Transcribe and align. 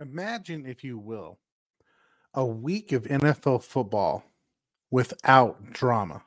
Imagine, 0.00 0.64
if 0.64 0.84
you 0.84 0.96
will, 0.96 1.38
a 2.32 2.46
week 2.46 2.92
of 2.92 3.02
NFL 3.02 3.64
football 3.64 4.22
without 4.92 5.72
drama. 5.72 6.22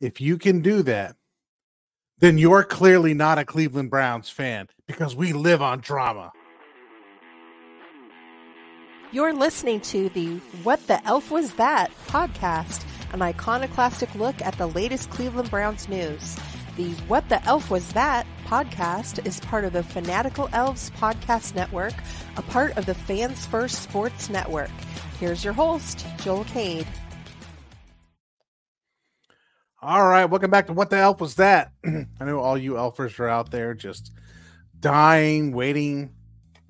If 0.00 0.22
you 0.22 0.38
can 0.38 0.62
do 0.62 0.82
that, 0.84 1.16
then 2.18 2.38
you're 2.38 2.64
clearly 2.64 3.12
not 3.12 3.38
a 3.38 3.44
Cleveland 3.44 3.90
Browns 3.90 4.30
fan 4.30 4.68
because 4.86 5.14
we 5.14 5.34
live 5.34 5.60
on 5.60 5.80
drama. 5.80 6.32
You're 9.12 9.34
listening 9.34 9.82
to 9.82 10.08
the 10.08 10.36
What 10.62 10.86
the 10.86 11.04
Elf 11.06 11.30
Was 11.30 11.52
That 11.54 11.90
podcast, 12.06 12.84
an 13.12 13.20
iconoclastic 13.20 14.14
look 14.14 14.40
at 14.40 14.56
the 14.56 14.68
latest 14.68 15.10
Cleveland 15.10 15.50
Browns 15.50 15.90
news. 15.90 16.38
The 16.76 16.90
What 17.08 17.28
the 17.28 17.44
Elf 17.44 17.70
Was 17.70 17.92
That 17.92 18.26
podcast 18.46 19.26
is 19.26 19.40
part 19.40 19.64
of 19.64 19.72
the 19.72 19.82
Fanatical 19.82 20.48
Elves 20.52 20.90
podcast 20.90 21.54
network, 21.54 21.94
a 22.36 22.42
part 22.42 22.76
of 22.76 22.86
the 22.86 22.94
Fans 22.94 23.44
First 23.46 23.82
Sports 23.82 24.30
Network. 24.30 24.70
Here's 25.18 25.44
your 25.44 25.52
host, 25.52 26.06
Joel 26.18 26.44
Cade. 26.44 26.86
All 29.82 30.06
right, 30.06 30.26
welcome 30.26 30.50
back 30.50 30.66
to 30.68 30.72
What 30.72 30.90
the 30.90 30.98
Elf 30.98 31.20
Was 31.20 31.36
That? 31.36 31.72
I 31.84 32.24
know 32.24 32.38
all 32.38 32.56
you 32.56 32.74
elfers 32.74 33.18
are 33.18 33.28
out 33.28 33.50
there 33.50 33.74
just 33.74 34.12
dying, 34.78 35.52
waiting, 35.52 36.14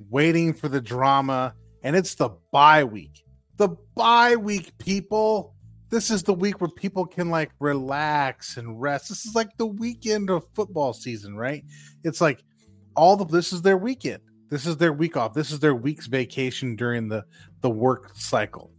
waiting 0.08 0.54
for 0.54 0.68
the 0.68 0.80
drama, 0.80 1.54
and 1.82 1.94
it's 1.94 2.14
the 2.14 2.30
bye 2.52 2.84
week. 2.84 3.24
The 3.56 3.68
bye 3.94 4.36
week, 4.36 4.78
people 4.78 5.54
this 5.90 6.10
is 6.10 6.22
the 6.22 6.32
week 6.32 6.60
where 6.60 6.70
people 6.70 7.04
can 7.04 7.30
like 7.30 7.50
relax 7.58 8.56
and 8.56 8.80
rest. 8.80 9.08
This 9.08 9.26
is 9.26 9.34
like 9.34 9.56
the 9.56 9.66
weekend 9.66 10.30
of 10.30 10.46
football 10.54 10.92
season, 10.92 11.36
right? 11.36 11.64
It's 12.04 12.20
like 12.20 12.42
all 12.96 13.16
the 13.16 13.24
this 13.24 13.52
is 13.52 13.62
their 13.62 13.76
weekend. 13.76 14.22
This 14.48 14.66
is 14.66 14.76
their 14.76 14.92
week 14.92 15.16
off. 15.16 15.34
This 15.34 15.50
is 15.50 15.58
their 15.58 15.74
week's 15.74 16.06
vacation 16.06 16.76
during 16.76 17.08
the 17.08 17.24
the 17.60 17.70
work 17.70 18.12
cycle. 18.14 18.70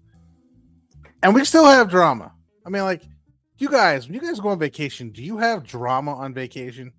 And 1.21 1.35
we 1.35 1.43
still 1.45 1.65
have 1.65 1.89
drama. 1.89 2.31
I 2.65 2.69
mean, 2.69 2.83
like 2.83 3.03
you 3.57 3.69
guys, 3.69 4.07
when 4.07 4.15
you 4.15 4.21
guys 4.21 4.39
go 4.39 4.49
on 4.49 4.59
vacation, 4.59 5.11
do 5.11 5.21
you 5.21 5.37
have 5.37 5.65
drama 5.65 6.15
on 6.15 6.33
vacation? 6.33 6.91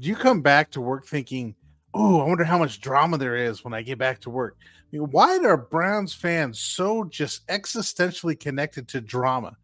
Do 0.00 0.08
you 0.08 0.16
come 0.16 0.40
back 0.40 0.70
to 0.72 0.80
work 0.80 1.06
thinking, 1.06 1.54
"Oh, 1.92 2.20
I 2.20 2.26
wonder 2.26 2.44
how 2.44 2.58
much 2.58 2.80
drama 2.80 3.18
there 3.18 3.36
is 3.36 3.62
when 3.62 3.74
I 3.74 3.82
get 3.82 3.98
back 3.98 4.20
to 4.22 4.30
work"? 4.30 4.56
Why 5.00 5.38
are 5.38 5.56
Browns 5.56 6.14
fans 6.14 6.60
so 6.60 7.04
just 7.04 7.46
existentially 7.48 8.38
connected 8.38 8.88
to 8.88 9.00
drama? 9.00 9.56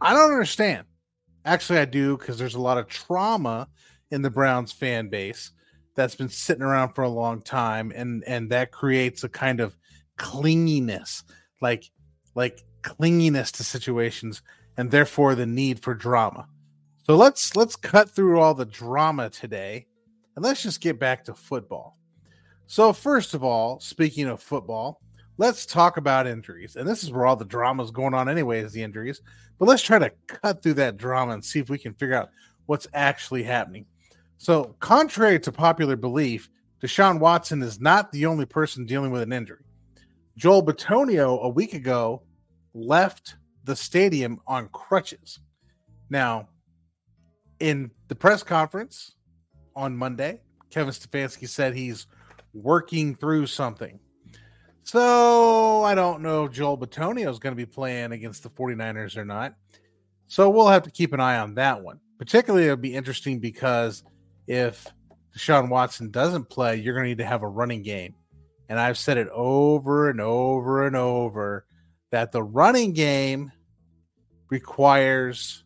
I 0.00 0.12
don't 0.12 0.32
understand. 0.32 0.86
Actually, 1.44 1.78
I 1.78 1.84
do 1.84 2.16
because 2.16 2.38
there's 2.38 2.54
a 2.54 2.60
lot 2.60 2.78
of 2.78 2.88
trauma 2.88 3.68
in 4.10 4.22
the 4.22 4.30
Browns 4.30 4.72
fan 4.72 5.08
base 5.08 5.52
that's 5.94 6.14
been 6.14 6.28
sitting 6.28 6.62
around 6.62 6.94
for 6.94 7.02
a 7.02 7.08
long 7.08 7.40
time, 7.42 7.92
and 7.94 8.24
and 8.26 8.50
that 8.50 8.72
creates 8.72 9.24
a 9.24 9.28
kind 9.28 9.60
of 9.60 9.76
clinginess, 10.18 11.22
like 11.60 11.90
like 12.34 12.64
clinginess 12.82 13.50
to 13.52 13.64
situations, 13.64 14.42
and 14.76 14.90
therefore 14.90 15.34
the 15.34 15.46
need 15.46 15.80
for 15.80 15.94
drama. 15.94 16.46
So 17.04 17.16
let's 17.16 17.54
let's 17.56 17.76
cut 17.76 18.10
through 18.10 18.40
all 18.40 18.54
the 18.54 18.64
drama 18.64 19.30
today, 19.30 19.86
and 20.34 20.44
let's 20.44 20.62
just 20.62 20.80
get 20.80 20.98
back 20.98 21.24
to 21.24 21.34
football. 21.34 21.98
So, 22.66 22.92
first 22.92 23.34
of 23.34 23.44
all, 23.44 23.78
speaking 23.80 24.26
of 24.26 24.42
football, 24.42 25.00
let's 25.36 25.66
talk 25.66 25.96
about 25.96 26.26
injuries. 26.26 26.76
And 26.76 26.88
this 26.88 27.02
is 27.02 27.12
where 27.12 27.26
all 27.26 27.36
the 27.36 27.44
drama 27.44 27.82
is 27.82 27.90
going 27.90 28.14
on, 28.14 28.28
anyway, 28.28 28.60
is 28.60 28.72
the 28.72 28.82
injuries. 28.82 29.20
But 29.58 29.68
let's 29.68 29.82
try 29.82 29.98
to 29.98 30.12
cut 30.26 30.62
through 30.62 30.74
that 30.74 30.96
drama 30.96 31.32
and 31.32 31.44
see 31.44 31.60
if 31.60 31.68
we 31.68 31.78
can 31.78 31.94
figure 31.94 32.16
out 32.16 32.30
what's 32.66 32.86
actually 32.94 33.42
happening. 33.42 33.86
So, 34.38 34.74
contrary 34.80 35.38
to 35.40 35.52
popular 35.52 35.96
belief, 35.96 36.50
Deshaun 36.82 37.18
Watson 37.18 37.62
is 37.62 37.80
not 37.80 38.10
the 38.12 38.26
only 38.26 38.46
person 38.46 38.86
dealing 38.86 39.10
with 39.10 39.22
an 39.22 39.32
injury. 39.32 39.64
Joel 40.36 40.64
Bitonio, 40.64 41.40
a 41.42 41.48
week 41.48 41.74
ago, 41.74 42.22
left 42.74 43.36
the 43.64 43.76
stadium 43.76 44.40
on 44.46 44.68
crutches. 44.68 45.38
Now, 46.10 46.48
in 47.60 47.90
the 48.08 48.14
press 48.14 48.42
conference 48.42 49.14
on 49.76 49.96
Monday, 49.96 50.40
Kevin 50.70 50.92
Stefanski 50.92 51.48
said 51.48 51.74
he's 51.74 52.06
working 52.54 53.14
through 53.14 53.46
something. 53.46 53.98
So 54.84 55.82
I 55.82 55.94
don't 55.94 56.22
know 56.22 56.44
if 56.44 56.52
Joel 56.52 56.78
Bitonio 56.78 57.30
is 57.30 57.38
going 57.38 57.52
to 57.52 57.56
be 57.56 57.66
playing 57.66 58.12
against 58.12 58.42
the 58.42 58.50
49ers 58.50 59.16
or 59.16 59.24
not. 59.24 59.54
So 60.26 60.48
we'll 60.50 60.68
have 60.68 60.82
to 60.84 60.90
keep 60.90 61.12
an 61.12 61.20
eye 61.20 61.38
on 61.38 61.54
that 61.54 61.82
one. 61.82 62.00
Particularly, 62.18 62.66
it'll 62.66 62.76
be 62.76 62.94
interesting 62.94 63.40
because 63.40 64.04
if 64.46 64.86
Deshaun 65.36 65.68
Watson 65.68 66.10
doesn't 66.10 66.48
play, 66.48 66.76
you're 66.76 66.94
going 66.94 67.04
to 67.04 67.08
need 67.08 67.18
to 67.18 67.26
have 67.26 67.42
a 67.42 67.48
running 67.48 67.82
game. 67.82 68.14
And 68.68 68.78
I've 68.78 68.98
said 68.98 69.18
it 69.18 69.28
over 69.28 70.10
and 70.10 70.20
over 70.20 70.86
and 70.86 70.96
over 70.96 71.66
that 72.10 72.32
the 72.32 72.42
running 72.42 72.92
game 72.92 73.52
requires 74.50 75.64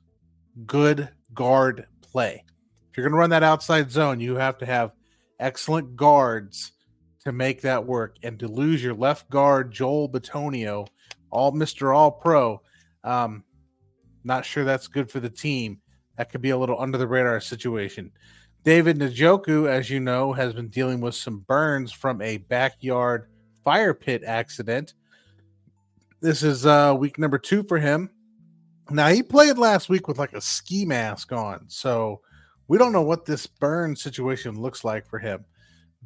good 0.65 1.09
guard 1.35 1.87
play. 2.01 2.45
If 2.91 2.97
you're 2.97 3.05
going 3.05 3.13
to 3.13 3.19
run 3.19 3.31
that 3.31 3.43
outside 3.43 3.91
zone, 3.91 4.21
you 4.21 4.37
have 4.37 4.59
to 4.59 4.67
have 4.67 4.93
excellent 5.39 5.97
guards 5.97 6.73
to 7.25 7.33
make 7.33 7.63
that 7.63 7.85
work 7.85 8.17
and 8.23 8.39
to 8.39 8.49
lose 8.49 8.83
your 8.83 8.95
left 8.95 9.29
guard 9.31 9.73
Joel 9.73 10.09
Bitonio, 10.09 10.87
all 11.31 11.53
Mr. 11.53 11.95
All 11.95 12.11
Pro. 12.11 12.61
Um, 13.05 13.45
not 14.25 14.45
sure 14.45 14.65
that's 14.65 14.87
good 14.87 15.11
for 15.11 15.21
the 15.21 15.31
team. 15.31 15.81
That 16.17 16.31
could 16.31 16.43
be 16.43 16.51
a 16.51 16.59
little 16.59 16.81
under 16.81 16.99
the 16.99 17.07
radar 17.07 17.41
situation. 17.41 18.11
David 18.65 18.99
Njoku, 18.99 19.69
as 19.69 19.89
you 19.89 20.01
know, 20.01 20.33
has 20.33 20.53
been 20.53 20.69
dealing 20.69 21.01
with 21.01 21.15
some 21.15 21.41
burns 21.41 21.93
from 21.93 22.21
a 22.21 22.39
backyard 22.39 23.29
fire 23.65 23.95
pit 23.95 24.23
accident. 24.25 24.95
This 26.21 26.43
is 26.43 26.67
uh, 26.67 26.95
week 26.99 27.19
number 27.19 27.39
two 27.39 27.63
for 27.63 27.79
him. 27.79 28.11
Now 28.91 29.09
he 29.09 29.23
played 29.23 29.59
last 29.59 29.89
week 29.89 30.09
with 30.09 30.19
like 30.19 30.33
a 30.33 30.41
ski 30.41 30.85
mask 30.85 31.33
on, 31.33 31.65
so 31.69 32.21
we 32.67 32.79
don't 32.79 32.93
know 32.93 33.03
what 33.03 33.25
this 33.25 33.47
burn 33.47 33.95
situation 33.95 34.61
looks 34.61 34.83
like 34.83 35.07
for 35.07 35.19
him 35.19 35.45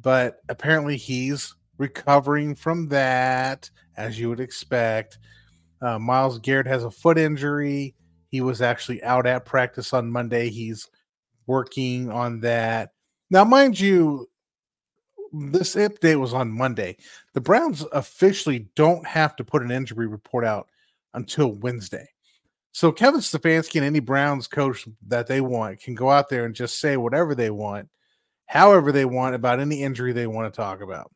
but 0.01 0.41
apparently 0.49 0.97
he's 0.97 1.55
recovering 1.77 2.55
from 2.55 2.87
that, 2.89 3.69
as 3.97 4.19
you 4.19 4.29
would 4.29 4.39
expect. 4.39 5.17
Uh, 5.81 5.99
Myles 5.99 6.39
Garrett 6.39 6.67
has 6.67 6.83
a 6.83 6.91
foot 6.91 7.17
injury. 7.17 7.95
He 8.29 8.41
was 8.41 8.61
actually 8.61 9.03
out 9.03 9.25
at 9.25 9.45
practice 9.45 9.93
on 9.93 10.11
Monday. 10.11 10.49
He's 10.49 10.89
working 11.45 12.09
on 12.09 12.39
that. 12.41 12.91
Now, 13.29 13.43
mind 13.43 13.79
you, 13.79 14.29
this 15.33 15.75
update 15.75 16.19
was 16.19 16.33
on 16.33 16.51
Monday. 16.51 16.97
The 17.33 17.41
Browns 17.41 17.85
officially 17.91 18.67
don't 18.75 19.05
have 19.05 19.35
to 19.37 19.43
put 19.43 19.63
an 19.63 19.71
injury 19.71 20.07
report 20.07 20.45
out 20.45 20.67
until 21.13 21.51
Wednesday. 21.53 22.07
So 22.71 22.91
Kevin 22.91 23.19
Stefanski 23.19 23.75
and 23.75 23.85
any 23.85 23.99
Browns 23.99 24.47
coach 24.47 24.87
that 25.07 25.27
they 25.27 25.41
want 25.41 25.79
can 25.79 25.93
go 25.93 26.09
out 26.09 26.29
there 26.29 26.45
and 26.45 26.55
just 26.55 26.79
say 26.79 26.97
whatever 26.97 27.35
they 27.35 27.51
want 27.51 27.87
however 28.53 28.91
they 28.91 29.03
want 29.03 29.33
about 29.33 29.59
any 29.59 29.81
injury 29.81 30.13
they 30.13 30.27
want 30.27 30.53
to 30.53 30.55
talk 30.55 30.79
about. 30.81 31.11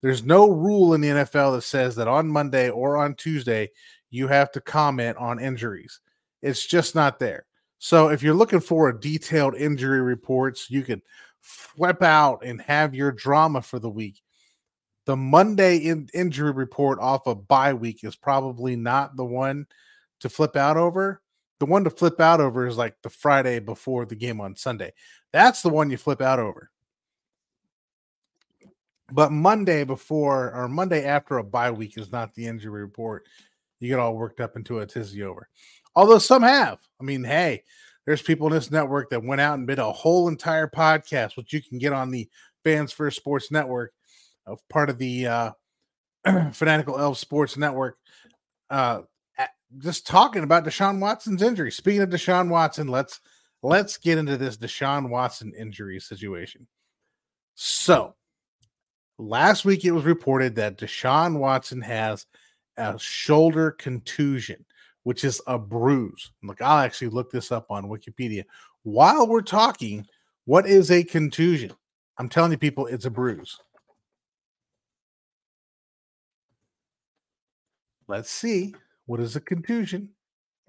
There's 0.00 0.24
no 0.24 0.48
rule 0.48 0.94
in 0.94 1.02
the 1.02 1.08
NFL 1.08 1.54
that 1.54 1.64
says 1.64 1.94
that 1.96 2.08
on 2.08 2.26
Monday 2.26 2.70
or 2.70 2.96
on 2.96 3.14
Tuesday 3.14 3.68
you 4.08 4.26
have 4.26 4.50
to 4.52 4.60
comment 4.62 5.18
on 5.18 5.38
injuries. 5.38 6.00
It's 6.40 6.64
just 6.64 6.94
not 6.94 7.18
there. 7.18 7.44
So 7.78 8.08
if 8.08 8.22
you're 8.22 8.32
looking 8.32 8.60
for 8.60 8.88
a 8.88 8.98
detailed 8.98 9.54
injury 9.54 10.00
reports, 10.00 10.70
you 10.70 10.82
can 10.82 11.02
flip 11.42 12.02
out 12.02 12.42
and 12.42 12.58
have 12.62 12.94
your 12.94 13.12
drama 13.12 13.60
for 13.60 13.78
the 13.78 13.90
week. 13.90 14.22
the 15.04 15.14
Monday 15.16 15.76
in, 15.76 16.08
injury 16.14 16.52
report 16.52 16.98
off 17.00 17.26
of 17.26 17.46
bye 17.48 17.74
week 17.74 18.02
is 18.02 18.16
probably 18.16 18.76
not 18.76 19.14
the 19.14 19.26
one 19.26 19.66
to 20.20 20.30
flip 20.30 20.56
out 20.56 20.78
over. 20.78 21.20
The 21.62 21.66
one 21.66 21.84
to 21.84 21.90
flip 21.90 22.20
out 22.20 22.40
over 22.40 22.66
is 22.66 22.76
like 22.76 22.96
the 23.04 23.08
Friday 23.08 23.60
before 23.60 24.04
the 24.04 24.16
game 24.16 24.40
on 24.40 24.56
Sunday. 24.56 24.92
That's 25.32 25.62
the 25.62 25.68
one 25.68 25.90
you 25.90 25.96
flip 25.96 26.20
out 26.20 26.40
over. 26.40 26.72
But 29.12 29.30
Monday 29.30 29.84
before 29.84 30.52
or 30.56 30.66
Monday 30.66 31.04
after 31.04 31.38
a 31.38 31.44
bye 31.44 31.70
week 31.70 31.96
is 31.96 32.10
not 32.10 32.34
the 32.34 32.48
injury 32.48 32.82
report. 32.82 33.28
You 33.78 33.88
get 33.88 34.00
all 34.00 34.16
worked 34.16 34.40
up 34.40 34.56
into 34.56 34.80
a 34.80 34.86
tizzy 34.86 35.22
over. 35.22 35.48
Although 35.94 36.18
some 36.18 36.42
have. 36.42 36.80
I 37.00 37.04
mean, 37.04 37.22
hey, 37.22 37.62
there's 38.06 38.22
people 38.22 38.48
in 38.48 38.54
this 38.54 38.72
network 38.72 39.10
that 39.10 39.22
went 39.22 39.40
out 39.40 39.56
and 39.56 39.68
did 39.68 39.78
a 39.78 39.92
whole 39.92 40.26
entire 40.26 40.66
podcast, 40.66 41.36
which 41.36 41.52
you 41.52 41.62
can 41.62 41.78
get 41.78 41.92
on 41.92 42.10
the 42.10 42.28
Fans 42.64 42.90
First 42.90 43.18
Sports 43.18 43.52
Network, 43.52 43.92
of 44.46 44.58
part 44.68 44.90
of 44.90 44.98
the 44.98 45.28
uh, 45.28 45.50
Fanatical 46.50 46.98
Elf 46.98 47.18
Sports 47.18 47.56
Network. 47.56 47.98
Uh, 48.68 49.02
just 49.78 50.06
talking 50.06 50.42
about 50.44 50.64
Deshaun 50.64 51.00
Watson's 51.00 51.42
injury. 51.42 51.70
Speaking 51.70 52.02
of 52.02 52.10
Deshaun 52.10 52.48
Watson, 52.48 52.88
let's 52.88 53.20
let's 53.62 53.96
get 53.96 54.18
into 54.18 54.36
this 54.36 54.56
Deshaun 54.56 55.08
Watson 55.08 55.52
injury 55.58 56.00
situation. 56.00 56.66
So, 57.54 58.14
last 59.18 59.64
week 59.64 59.84
it 59.84 59.92
was 59.92 60.04
reported 60.04 60.54
that 60.56 60.78
Deshaun 60.78 61.38
Watson 61.38 61.80
has 61.82 62.26
a 62.76 62.98
shoulder 62.98 63.72
contusion, 63.72 64.64
which 65.02 65.24
is 65.24 65.40
a 65.46 65.58
bruise. 65.58 66.32
Look, 66.42 66.60
I'll 66.62 66.78
actually 66.78 67.08
look 67.08 67.30
this 67.30 67.52
up 67.52 67.70
on 67.70 67.84
Wikipedia. 67.84 68.44
While 68.82 69.28
we're 69.28 69.42
talking, 69.42 70.06
what 70.44 70.66
is 70.66 70.90
a 70.90 71.04
contusion? 71.04 71.72
I'm 72.18 72.28
telling 72.28 72.52
you, 72.52 72.58
people, 72.58 72.86
it's 72.86 73.04
a 73.04 73.10
bruise. 73.10 73.58
Let's 78.08 78.30
see. 78.30 78.74
What 79.12 79.20
is 79.20 79.36
a 79.36 79.42
contusion? 79.42 80.08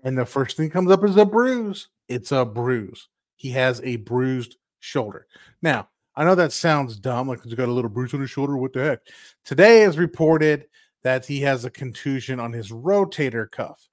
And 0.04 0.18
the 0.18 0.26
first 0.26 0.58
thing 0.58 0.70
comes 0.70 0.92
up 0.92 1.06
is 1.06 1.16
a 1.16 1.24
bruise. 1.24 1.88
It's 2.10 2.34
a 2.34 2.44
bruise. 2.44 3.08
He 3.38 3.52
has 3.52 3.80
a 3.86 3.96
bruised 3.96 4.58
shoulder. 4.82 5.28
Now, 5.62 5.88
I 6.18 6.26
know 6.26 6.36
that 6.36 6.52
sounds 6.52 6.98
dumb, 6.98 7.30
like 7.30 7.42
he's 7.42 7.54
got 7.54 7.70
a 7.70 7.72
little 7.72 7.90
bruise 7.90 8.14
on 8.14 8.20
his 8.20 8.32
shoulder. 8.32 8.58
What 8.58 8.74
the 8.74 8.84
heck? 8.84 9.00
Today 9.46 9.84
is 9.84 9.98
reported 9.98 10.66
that 11.04 11.26
he 11.26 11.40
has 11.40 11.64
a 11.64 11.70
contusion 11.70 12.38
on 12.42 12.52
his 12.52 12.70
rotator 12.70 13.50
cuff. 13.50 13.88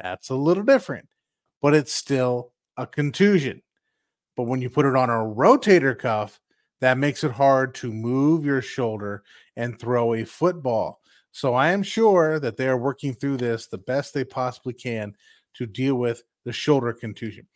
That's 0.00 0.28
a 0.28 0.36
little 0.36 0.62
different, 0.62 1.08
but 1.60 1.74
it's 1.74 1.92
still 1.92 2.52
a 2.76 2.86
contusion. 2.86 3.60
But 4.36 4.44
when 4.44 4.62
you 4.62 4.70
put 4.70 4.86
it 4.86 4.94
on 4.94 5.10
a 5.10 5.14
rotator 5.14 5.98
cuff, 5.98 6.38
that 6.80 6.96
makes 6.96 7.24
it 7.24 7.32
hard 7.32 7.74
to 7.74 7.92
move 7.92 8.44
your 8.44 8.62
shoulder 8.62 9.24
and 9.56 9.76
throw 9.80 10.14
a 10.14 10.24
football. 10.24 10.99
So 11.32 11.54
I 11.54 11.70
am 11.70 11.82
sure 11.82 12.40
that 12.40 12.56
they 12.56 12.68
are 12.68 12.76
working 12.76 13.14
through 13.14 13.38
this 13.38 13.66
the 13.66 13.78
best 13.78 14.14
they 14.14 14.24
possibly 14.24 14.72
can 14.72 15.14
to 15.54 15.66
deal 15.66 15.94
with 15.94 16.22
the 16.44 16.52
shoulder 16.52 16.92
contusion. 16.92 17.46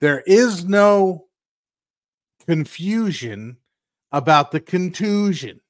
There 0.00 0.22
is 0.26 0.64
no 0.64 1.26
confusion 2.46 3.56
about 4.12 4.50
the 4.50 4.60
contusion. 4.60 5.60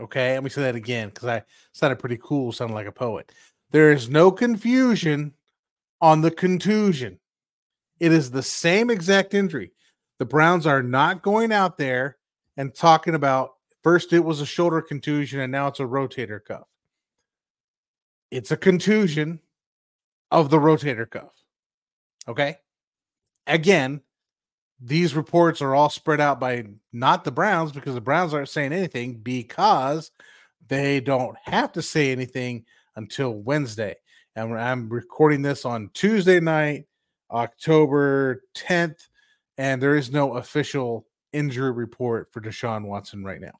Okay, 0.00 0.34
let 0.34 0.44
me 0.44 0.50
say 0.50 0.62
that 0.62 0.76
again 0.76 1.08
because 1.08 1.28
I 1.28 1.42
sounded 1.72 1.98
pretty 1.98 2.18
cool, 2.22 2.52
sounded 2.52 2.74
like 2.74 2.86
a 2.86 2.92
poet. 2.92 3.32
There 3.70 3.92
is 3.92 4.08
no 4.08 4.30
confusion 4.30 5.34
on 6.00 6.20
the 6.20 6.30
contusion. 6.30 7.18
It 7.98 8.12
is 8.12 8.30
the 8.30 8.42
same 8.42 8.90
exact 8.90 9.34
injury. 9.34 9.72
The 10.18 10.24
Browns 10.24 10.66
are 10.66 10.82
not 10.82 11.22
going 11.22 11.52
out 11.52 11.76
there 11.78 12.16
and 12.56 12.74
talking 12.74 13.14
about 13.14 13.54
First, 13.82 14.12
it 14.12 14.20
was 14.20 14.40
a 14.40 14.46
shoulder 14.46 14.82
contusion, 14.82 15.40
and 15.40 15.52
now 15.52 15.68
it's 15.68 15.80
a 15.80 15.84
rotator 15.84 16.44
cuff. 16.44 16.66
It's 18.30 18.50
a 18.50 18.56
contusion 18.56 19.40
of 20.30 20.50
the 20.50 20.58
rotator 20.58 21.08
cuff. 21.08 21.32
Okay. 22.26 22.56
Again, 23.46 24.02
these 24.80 25.14
reports 25.14 25.62
are 25.62 25.74
all 25.74 25.90
spread 25.90 26.20
out 26.20 26.38
by 26.38 26.66
not 26.92 27.24
the 27.24 27.32
Browns 27.32 27.72
because 27.72 27.94
the 27.94 28.00
Browns 28.00 28.34
aren't 28.34 28.48
saying 28.48 28.72
anything 28.72 29.14
because 29.14 30.10
they 30.68 31.00
don't 31.00 31.36
have 31.44 31.72
to 31.72 31.82
say 31.82 32.12
anything 32.12 32.64
until 32.96 33.30
Wednesday. 33.30 33.96
And 34.36 34.56
I'm 34.58 34.88
recording 34.88 35.42
this 35.42 35.64
on 35.64 35.90
Tuesday 35.94 36.38
night, 36.38 36.84
October 37.30 38.42
10th, 38.54 39.08
and 39.56 39.82
there 39.82 39.96
is 39.96 40.12
no 40.12 40.34
official 40.34 41.06
injury 41.32 41.72
report 41.72 42.28
for 42.32 42.40
Deshaun 42.40 42.84
Watson 42.84 43.24
right 43.24 43.40
now. 43.40 43.58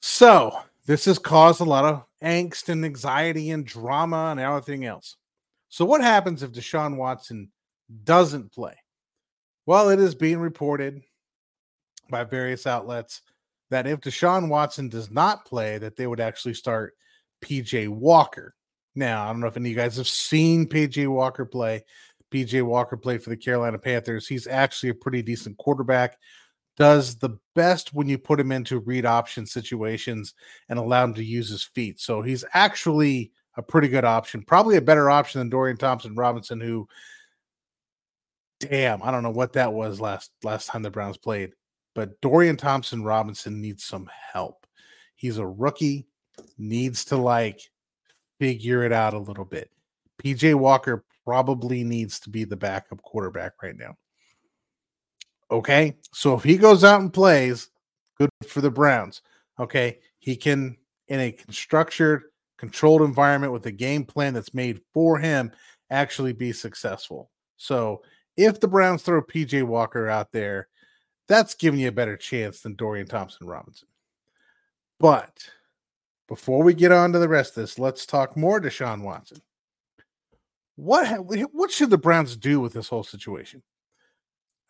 So 0.00 0.58
this 0.86 1.04
has 1.06 1.18
caused 1.18 1.60
a 1.60 1.64
lot 1.64 1.84
of 1.84 2.04
angst 2.22 2.68
and 2.68 2.84
anxiety 2.84 3.50
and 3.50 3.66
drama 3.66 4.28
and 4.30 4.40
everything 4.40 4.84
else. 4.84 5.16
So 5.68 5.84
what 5.84 6.00
happens 6.00 6.42
if 6.42 6.52
Deshaun 6.52 6.96
Watson 6.96 7.50
doesn't 8.04 8.52
play? 8.52 8.76
Well, 9.66 9.90
it 9.90 10.00
is 10.00 10.14
being 10.14 10.38
reported 10.38 11.02
by 12.10 12.24
various 12.24 12.66
outlets 12.66 13.22
that 13.70 13.86
if 13.86 14.00
Deshaun 14.00 14.48
Watson 14.48 14.88
does 14.88 15.10
not 15.10 15.44
play, 15.44 15.78
that 15.78 15.96
they 15.96 16.06
would 16.06 16.20
actually 16.20 16.54
start 16.54 16.94
PJ 17.44 17.88
Walker. 17.88 18.54
Now, 18.94 19.24
I 19.24 19.26
don't 19.28 19.40
know 19.40 19.46
if 19.46 19.56
any 19.56 19.68
of 19.68 19.76
you 19.76 19.76
guys 19.76 19.96
have 19.96 20.08
seen 20.08 20.66
PJ 20.66 21.06
Walker 21.06 21.44
play. 21.44 21.84
PJ 22.32 22.62
Walker 22.62 22.96
played 22.96 23.22
for 23.22 23.30
the 23.30 23.36
Carolina 23.36 23.78
Panthers. 23.78 24.26
He's 24.26 24.46
actually 24.46 24.90
a 24.90 24.94
pretty 24.94 25.22
decent 25.22 25.56
quarterback 25.58 26.16
does 26.78 27.16
the 27.16 27.36
best 27.54 27.92
when 27.92 28.08
you 28.08 28.16
put 28.16 28.38
him 28.38 28.52
into 28.52 28.78
read 28.78 29.04
option 29.04 29.44
situations 29.44 30.34
and 30.68 30.78
allow 30.78 31.02
him 31.02 31.14
to 31.14 31.24
use 31.24 31.48
his 31.48 31.64
feet. 31.64 32.00
So 32.00 32.22
he's 32.22 32.44
actually 32.54 33.32
a 33.56 33.62
pretty 33.62 33.88
good 33.88 34.04
option, 34.04 34.42
probably 34.42 34.76
a 34.76 34.82
better 34.82 35.10
option 35.10 35.40
than 35.40 35.50
Dorian 35.50 35.76
Thompson 35.76 36.14
Robinson, 36.14 36.60
who, 36.60 36.88
damn, 38.60 39.02
I 39.02 39.10
don't 39.10 39.24
know 39.24 39.30
what 39.30 39.54
that 39.54 39.72
was 39.72 40.00
last 40.00 40.30
last 40.44 40.66
time 40.66 40.82
the 40.82 40.90
Browns 40.90 41.18
played, 41.18 41.52
but 41.94 42.20
Dorian 42.20 42.56
Thompson 42.56 43.02
Robinson 43.02 43.60
needs 43.60 43.84
some 43.84 44.08
help. 44.32 44.64
He's 45.16 45.38
a 45.38 45.46
rookie, 45.46 46.06
needs 46.56 47.04
to 47.06 47.16
like 47.16 47.60
figure 48.38 48.84
it 48.84 48.92
out 48.92 49.14
a 49.14 49.18
little 49.18 49.44
bit. 49.44 49.68
PJ 50.22 50.54
Walker 50.54 51.04
probably 51.24 51.82
needs 51.82 52.20
to 52.20 52.30
be 52.30 52.44
the 52.44 52.56
backup 52.56 53.02
quarterback 53.02 53.54
right 53.62 53.76
now. 53.76 53.96
Okay. 55.50 55.96
So 56.12 56.34
if 56.34 56.42
he 56.42 56.56
goes 56.56 56.84
out 56.84 57.00
and 57.00 57.12
plays, 57.12 57.70
good 58.18 58.30
for 58.46 58.60
the 58.60 58.70
Browns. 58.70 59.22
Okay. 59.58 59.98
He 60.18 60.36
can, 60.36 60.76
in 61.08 61.20
a 61.20 61.36
structured, 61.50 62.24
controlled 62.58 63.02
environment 63.02 63.52
with 63.52 63.66
a 63.66 63.72
game 63.72 64.04
plan 64.04 64.34
that's 64.34 64.52
made 64.52 64.80
for 64.92 65.18
him, 65.18 65.52
actually 65.90 66.32
be 66.32 66.52
successful. 66.52 67.30
So 67.56 68.02
if 68.36 68.60
the 68.60 68.68
Browns 68.68 69.02
throw 69.02 69.22
PJ 69.22 69.62
Walker 69.64 70.08
out 70.08 70.32
there, 70.32 70.68
that's 71.28 71.54
giving 71.54 71.80
you 71.80 71.88
a 71.88 71.92
better 71.92 72.16
chance 72.16 72.60
than 72.60 72.74
Dorian 72.74 73.06
Thompson 73.06 73.46
Robinson. 73.46 73.88
But 74.98 75.48
before 76.26 76.62
we 76.62 76.74
get 76.74 76.92
on 76.92 77.12
to 77.12 77.18
the 77.18 77.28
rest 77.28 77.56
of 77.56 77.62
this, 77.62 77.78
let's 77.78 78.06
talk 78.06 78.36
more 78.36 78.60
Deshaun 78.60 79.02
Watson. 79.02 79.40
What 80.76 81.08
what 81.52 81.70
should 81.72 81.90
the 81.90 81.98
Browns 81.98 82.36
do 82.36 82.60
with 82.60 82.72
this 82.72 82.88
whole 82.88 83.02
situation? 83.02 83.62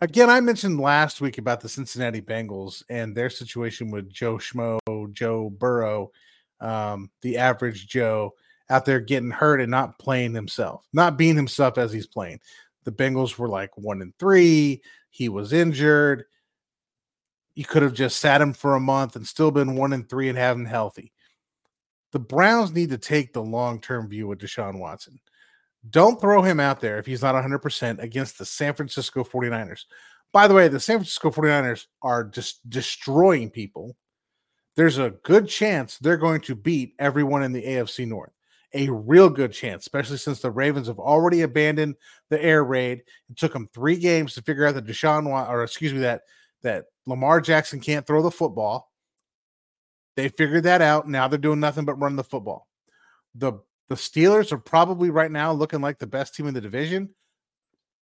Again, 0.01 0.31
I 0.31 0.41
mentioned 0.41 0.79
last 0.79 1.21
week 1.21 1.39
about 1.39 1.61
the 1.61 1.69
Cincinnati 1.69 2.21
Bengals 2.21 2.85
and 2.89 3.17
their 3.17 3.29
situation 3.29 3.91
with 3.91 4.09
Joe 4.09 4.37
Schmo, 4.37 4.79
Joe 5.13 5.51
Burrow, 5.51 6.13
um, 6.61 7.11
the 7.23 7.37
average 7.37 7.89
Joe 7.89 8.35
out 8.71 8.85
there 8.85 9.01
getting 9.01 9.31
hurt 9.31 9.61
and 9.61 9.73
not 9.73 9.99
playing 9.99 10.35
himself, 10.35 10.87
not 10.93 11.19
being 11.19 11.35
himself 11.35 11.79
as 11.79 11.93
he's 11.93 12.07
playing. 12.07 12.39
The 12.85 12.93
Bengals 12.93 13.39
were 13.39 13.49
like 13.49 13.77
one 13.77 14.01
and 14.01 14.17
three. 14.19 14.83
He 15.11 15.29
was 15.29 15.53
injured. 15.53 16.25
You 17.57 17.65
could 17.65 17.83
have 17.83 17.95
just 17.95 18.21
sat 18.21 18.41
him 18.41 18.53
for 18.53 18.77
a 18.77 18.81
month 18.81 19.17
and 19.17 19.27
still 19.27 19.51
been 19.51 19.75
one 19.75 19.93
and 19.93 20.09
three 20.09 20.29
and 20.29 20.39
have 20.39 20.57
him 20.57 20.65
healthy. 20.65 21.13
The 22.13 22.21
Browns 22.21 22.73
need 22.73 22.91
to 22.91 22.99
take 22.99 23.33
the 23.33 23.43
long 23.43 23.81
term 23.81 24.09
view 24.09 24.29
with 24.29 24.39
Deshaun 24.39 24.79
Watson. 24.79 25.19
Don't 25.91 26.21
throw 26.21 26.43
him 26.43 26.61
out 26.61 26.81
there 26.81 26.99
if 26.99 27.07
he's 27.07 27.23
not 27.23 27.35
100% 27.35 28.01
against 28.01 28.39
the 28.39 28.45
San 28.45 28.75
Francisco 28.75 29.25
49ers. 29.25 29.85
By 30.33 30.49
the 30.49 30.55
way, 30.55 30.69
the 30.69 30.81
San 30.81 30.99
Francisco 30.99 31.31
49ers 31.31 31.87
are 32.03 32.25
just 32.25 32.69
destroying 32.69 33.51
people. 33.51 33.97
There's 34.77 34.99
a 34.99 35.15
good 35.23 35.49
chance 35.49 35.99
they're 35.99 36.17
going 36.17 36.41
to 36.43 36.55
beat 36.55 36.95
everyone 36.99 37.43
in 37.43 37.53
the 37.53 37.63
AFC 37.63 38.07
North. 38.07 38.33
A 38.75 38.91
real 38.91 39.31
good 39.31 39.53
chance, 39.53 39.85
especially 39.85 40.19
since 40.19 40.41
the 40.41 40.51
Ravens 40.51 40.89
have 40.89 40.99
already 40.99 41.41
abandoned 41.41 41.97
the 42.29 42.43
air 42.43 42.63
raid. 42.63 43.03
It 43.31 43.37
took 43.37 43.55
them 43.55 43.69
three 43.73 43.97
games 43.97 44.35
to 44.35 44.43
figure 44.43 44.67
out 44.67 44.75
that 44.75 44.87
Deshaun, 44.87 45.27
or 45.27 45.63
excuse 45.63 45.95
me, 45.95 46.01
that 46.01 46.23
that 46.63 46.85
Lamar 47.07 47.41
Jackson 47.41 47.81
can't 47.81 48.07
throw 48.07 48.21
the 48.21 48.31
football. 48.31 48.93
They 50.17 50.29
figured 50.29 50.65
that 50.65 50.83
out. 50.83 51.09
Now 51.09 51.29
they're 51.29 51.39
doing 51.39 51.61
nothing 51.61 51.85
but 51.85 51.95
run 51.95 52.17
the 52.17 52.25
football. 52.25 52.69
The 53.35 53.55
the 53.89 53.95
Steelers 53.95 54.53
are 54.53 54.59
probably 54.59 55.11
right 55.11 55.31
now 55.31 55.53
looking 55.53 55.81
like 55.81 55.99
the 55.99 56.07
best 56.07 56.35
team 56.35 56.47
in 56.47 56.55
the 56.55 56.61
division, 56.61 57.11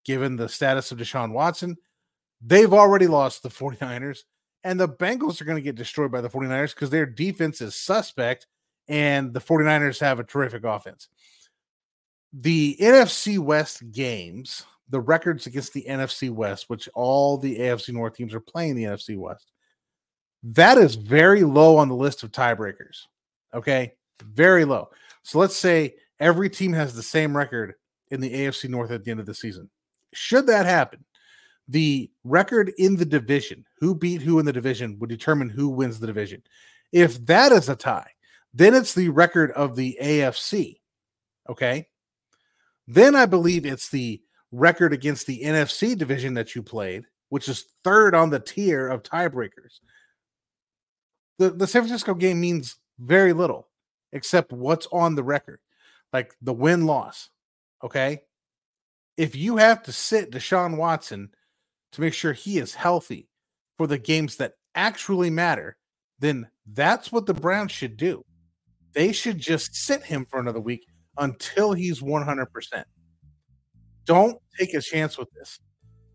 given 0.05 0.37
the 0.37 0.49
status 0.49 0.90
of 0.90 0.99
Deshaun 0.99 1.33
Watson. 1.33 1.76
They've 2.40 2.73
already 2.73 3.07
lost 3.07 3.43
the 3.43 3.49
49ers, 3.50 4.21
And 4.64 4.78
the 4.78 4.88
Bengals 4.88 5.40
are 5.40 5.45
going 5.45 5.57
to 5.57 5.62
get 5.62 5.76
destroyed 5.76 6.12
by 6.12 6.21
the 6.21 6.31
49ers 6.31 6.75
because 6.75 6.90
their 6.90 7.07
defense 7.07 7.61
is 7.61 7.75
suspect 7.76 8.47
and 8.88 9.33
the 9.33 9.40
49ers 9.40 10.00
have 10.00 10.19
a 10.19 10.25
terrific 10.25 10.64
offense. 10.64 11.09
The 12.33 12.76
NFC 12.81 13.38
West 13.38 13.90
games, 13.90 14.64
the 14.88 15.00
records 15.00 15.47
against 15.47 15.73
the 15.73 15.87
NFC 15.88 16.31
West, 16.31 16.69
which 16.69 16.88
all 16.95 17.38
the 17.38 17.59
AFC 17.59 17.93
North 17.95 18.14
teams 18.16 18.35
are 18.35 18.40
playing 18.40 18.75
the 18.75 18.85
NFC 18.85 19.16
West, 19.16 19.50
that 20.43 20.78
is 20.78 20.95
very 20.95 21.43
low 21.43 21.76
on 21.76 21.88
the 21.88 21.95
list 21.95 22.23
of 22.23 22.31
tiebreakers. 22.31 23.07
Okay. 23.55 23.95
Very 24.23 24.64
low. 24.64 24.90
So 25.26 25.40
let's 25.40 25.56
say 25.56 25.97
every 26.21 26.49
team 26.49 26.73
has 26.75 26.95
the 26.95 27.02
same 27.02 27.37
record 27.37 27.75
in 28.12 28.21
the 28.21 28.33
AFC 28.33 28.71
North 28.71 28.92
at 28.92 29.02
the 29.02 29.11
end 29.11 29.18
of 29.18 29.26
the 29.26 29.35
season. 29.35 29.68
Should 30.14 30.47
that 30.47 30.66
happen, 30.66 31.04
the 31.66 32.12
record 32.23 32.73
in 32.78 32.95
the 32.95 33.04
division, 33.04 33.64
who 33.80 33.97
beat 33.97 34.23
who 34.23 34.38
in 34.38 34.47
the 34.47 34.52
division, 34.52 34.97
would 35.00 35.11
determine 35.11 35.49
who 35.49 35.68
wins 35.68 35.99
the 35.99 36.06
division. 36.06 36.45
If 36.92 37.26
that 37.26 37.50
is 37.50 37.68
a 37.68 37.75
tie, 37.75 38.09
then 38.54 38.73
it's 38.73 38.95
the 38.95 39.09
record 39.09 39.50
of 39.50 39.75
the 39.75 39.99
AFC. 40.00 40.76
Okay. 41.50 41.88
Then 42.87 43.16
I 43.16 43.26
believe 43.26 43.66
it's 43.66 43.88
the 43.88 44.23
record 44.52 44.92
against 44.92 45.26
the 45.26 45.42
NFC 45.42 45.99
division 45.99 46.35
that 46.35 46.54
you 46.54 46.62
played, 46.62 47.02
which 47.30 47.49
is 47.49 47.64
third 47.83 48.14
on 48.14 48.30
the 48.30 48.38
tier 48.38 48.87
of 48.87 49.02
tiebreakers. 49.02 49.80
The, 51.40 51.50
the 51.50 51.66
San 51.66 51.83
Francisco 51.83 52.14
game 52.14 52.40
means 52.40 52.76
very 53.00 53.33
little 53.33 53.66
except 54.16 54.52
what's 54.52 54.88
on 54.90 55.14
the 55.14 55.23
record, 55.23 55.61
like 56.12 56.35
the 56.40 56.52
win 56.52 56.87
loss. 56.87 57.30
Okay. 57.85 58.23
If 59.16 59.37
you 59.37 59.58
have 59.58 59.82
to 59.85 59.92
sit 59.92 60.30
Deshaun 60.32 60.76
Watson 60.76 61.30
to 61.92 62.00
make 62.00 62.14
sure 62.14 62.32
he 62.32 62.58
is 62.58 62.75
healthy 62.75 63.28
for 63.76 63.87
the 63.87 63.99
games 63.99 64.37
that 64.37 64.54
actually 64.75 65.30
matter, 65.30 65.76
then 66.18 66.49
that's 66.73 67.12
what 67.12 67.26
the 67.26 67.35
Browns 67.35 67.73
should 67.73 67.96
do. 67.96 68.25
They 68.94 69.12
should 69.12 69.38
just 69.38 69.75
sit 69.75 70.02
him 70.02 70.26
for 70.28 70.40
another 70.40 70.61
week 70.61 70.87
until 71.18 71.73
he's 71.73 72.00
100%. 72.00 72.85
Don't 74.04 74.38
take 74.58 74.75
a 74.75 74.80
chance 74.80 75.18
with 75.18 75.28
this. 75.32 75.61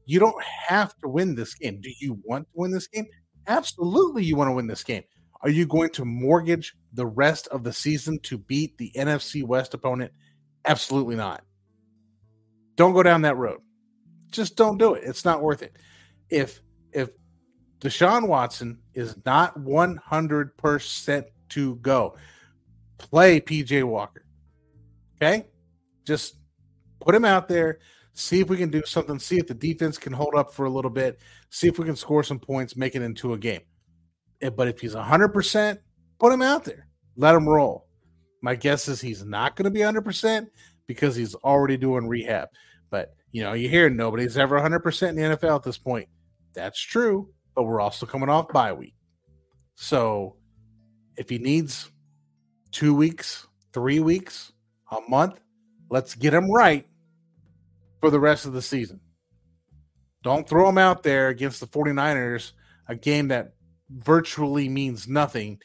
You 0.06 0.20
don't 0.20 0.44
have 0.44 0.96
to 1.04 1.08
win 1.08 1.36
this 1.36 1.54
game. 1.54 1.80
Do 1.82 1.92
you 2.00 2.20
want 2.24 2.46
to 2.46 2.52
win 2.56 2.72
this 2.72 2.88
game? 2.88 3.06
Absolutely, 3.48 4.24
you 4.24 4.36
want 4.36 4.48
to 4.48 4.54
win 4.54 4.68
this 4.68 4.84
game. 4.84 5.04
Are 5.44 5.50
you 5.50 5.66
going 5.66 5.90
to 5.92 6.06
mortgage 6.06 6.76
the 6.94 7.06
rest 7.06 7.48
of 7.48 7.64
the 7.64 7.74
season 7.74 8.20
to 8.24 8.38
beat 8.38 8.78
the 8.78 8.92
NFC 8.96 9.44
West 9.44 9.74
opponent? 9.74 10.12
Absolutely 10.66 11.16
not. 11.16 11.44
Don't 12.76 12.94
go 12.94 13.04
down 13.04 13.24
that 13.24 13.38
road. 13.38 13.60
Just 14.30 14.56
don't 14.56 14.78
do 14.78 14.94
it. 14.94 15.04
It's 15.04 15.26
not 15.26 15.42
worth 15.42 15.62
it. 15.62 15.76
If 16.30 16.62
if 16.94 17.10
Deshaun 17.80 18.28
Watson 18.28 18.80
is 18.94 19.16
not 19.26 19.58
100% 19.58 21.24
to 21.50 21.76
go, 21.78 22.16
play 22.98 23.42
PJ 23.42 23.84
Walker. 23.84 24.26
Okay? 25.16 25.48
Just 26.06 26.36
put 27.00 27.16
him 27.16 27.26
out 27.26 27.48
there, 27.48 27.80
see 28.14 28.40
if 28.40 28.50
we 28.50 28.58
can 28.58 28.70
do 28.70 28.84
something, 28.86 29.18
see 29.18 29.38
if 29.38 29.48
the 29.48 29.54
defense 29.56 29.98
can 29.98 30.14
hold 30.14 30.36
up 30.36 30.54
for 30.54 30.66
a 30.66 30.70
little 30.70 30.92
bit, 30.92 31.20
see 31.50 31.68
if 31.68 31.80
we 31.80 31.86
can 31.86 31.96
score 31.96 32.24
some 32.24 32.40
points, 32.40 32.76
make 32.76 32.96
it 32.96 33.02
into 33.02 33.34
a 33.34 33.38
game. 33.38 33.62
Eh, 34.42 34.50
but 34.50 34.68
if 34.68 34.80
he's 34.80 34.96
100%, 34.96 35.78
put 36.20 36.34
him 36.34 36.42
out 36.42 36.64
there. 36.64 36.88
Let 37.16 37.36
him 37.36 37.48
roll. 37.48 37.88
My 38.42 38.56
guess 38.56 38.88
is 38.88 39.02
he's 39.02 39.24
not 39.24 39.56
going 39.56 39.66
to 39.66 39.72
be 39.72 39.82
100% 39.82 40.48
because 40.88 41.16
he's 41.16 41.36
already 41.36 41.78
doing 41.78 42.08
rehab. 42.08 42.50
But, 42.90 43.16
you 43.32 43.44
know, 43.44 43.54
you 43.54 43.70
hear 43.70 43.90
nobody's 43.90 44.38
ever 44.38 44.60
100% 44.60 45.10
in 45.10 45.16
the 45.16 45.22
NFL 45.22 45.58
at 45.58 45.64
this 45.64 45.78
point. 45.78 46.10
That's 46.54 46.80
true, 46.80 47.30
but 47.56 47.64
we're 47.64 47.80
also 47.80 48.06
coming 48.06 48.30
off 48.30 48.50
bye 48.50 48.74
week. 48.74 48.96
So 49.76 50.36
if 51.18 51.30
he 51.30 51.38
needs 51.38 51.90
two 52.72 52.94
weeks, 52.94 53.48
three 53.74 54.00
weeks, 54.00 54.52
a 54.92 55.00
month, 55.08 55.40
let's 55.90 56.16
get 56.16 56.34
him 56.34 56.52
right 56.52 56.86
for 58.02 58.10
the 58.10 58.20
rest 58.20 58.46
of 58.46 58.54
the 58.54 58.62
season. 58.62 59.00
Don't 60.24 60.48
throw 60.48 60.68
him 60.68 60.78
out 60.78 61.04
there 61.04 61.30
against 61.30 61.60
the 61.60 61.68
49ers, 61.68 62.52
a 62.88 62.96
game 62.96 63.30
that 63.30 63.54
virtually 63.98 64.70
means 64.70 65.08
nothing 65.08 65.60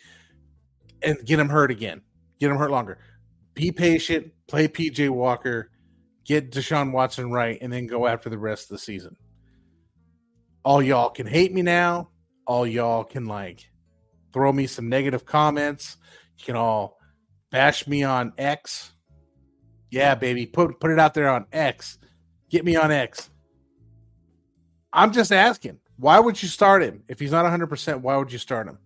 and 1.03 1.17
get 1.25 1.39
him 1.39 1.49
hurt 1.49 1.71
again. 1.71 2.03
Get 2.41 2.51
him 2.51 2.57
hurt 2.57 2.71
longer. 2.71 2.99
Be 3.55 3.73
patient, 3.73 4.33
play 4.49 4.69
PJ 4.69 5.09
Walker, 5.09 5.71
get 6.25 6.51
Deshaun 6.51 6.93
Watson 6.93 7.31
right, 7.31 7.59
and 7.61 7.73
then 7.73 7.87
go 7.87 8.07
after 8.07 8.29
the 8.29 8.39
rest 8.39 8.65
of 8.65 8.77
the 8.77 8.79
season. 8.79 9.17
All 10.65 10.83
y'all 10.83 11.11
can 11.11 11.27
hate 11.27 11.55
me 11.55 11.63
now. 11.63 12.11
All 12.47 12.67
y'all 12.67 13.05
can 13.05 13.27
like 13.27 13.71
throw 14.33 14.53
me 14.53 14.67
some 14.67 14.89
negative 14.89 15.25
comments. 15.25 15.97
You 16.39 16.45
can 16.45 16.57
all 16.57 16.99
bash 17.51 17.87
me 17.87 18.03
on 18.03 18.33
X. 18.37 18.93
Yeah, 19.91 20.15
baby. 20.15 20.45
Put 20.45 20.79
put 20.81 20.91
it 20.91 20.99
out 20.99 21.15
there 21.15 21.31
on 21.31 21.47
X. 21.53 21.99
Get 22.51 22.65
me 22.65 22.77
on 22.77 22.91
X. 22.91 23.31
I'm 24.93 25.13
just 25.13 25.33
asking. 25.33 25.79
Why 25.99 26.21
would 26.21 26.43
you 26.43 26.49
start 26.49 26.83
him? 26.83 27.03
If 27.09 27.19
he's 27.19 27.33
not 27.33 27.45
100%, 27.45 28.01
why 28.01 28.17
would 28.17 28.31
you 28.31 28.39
start 28.39 28.69
him? 28.69 28.79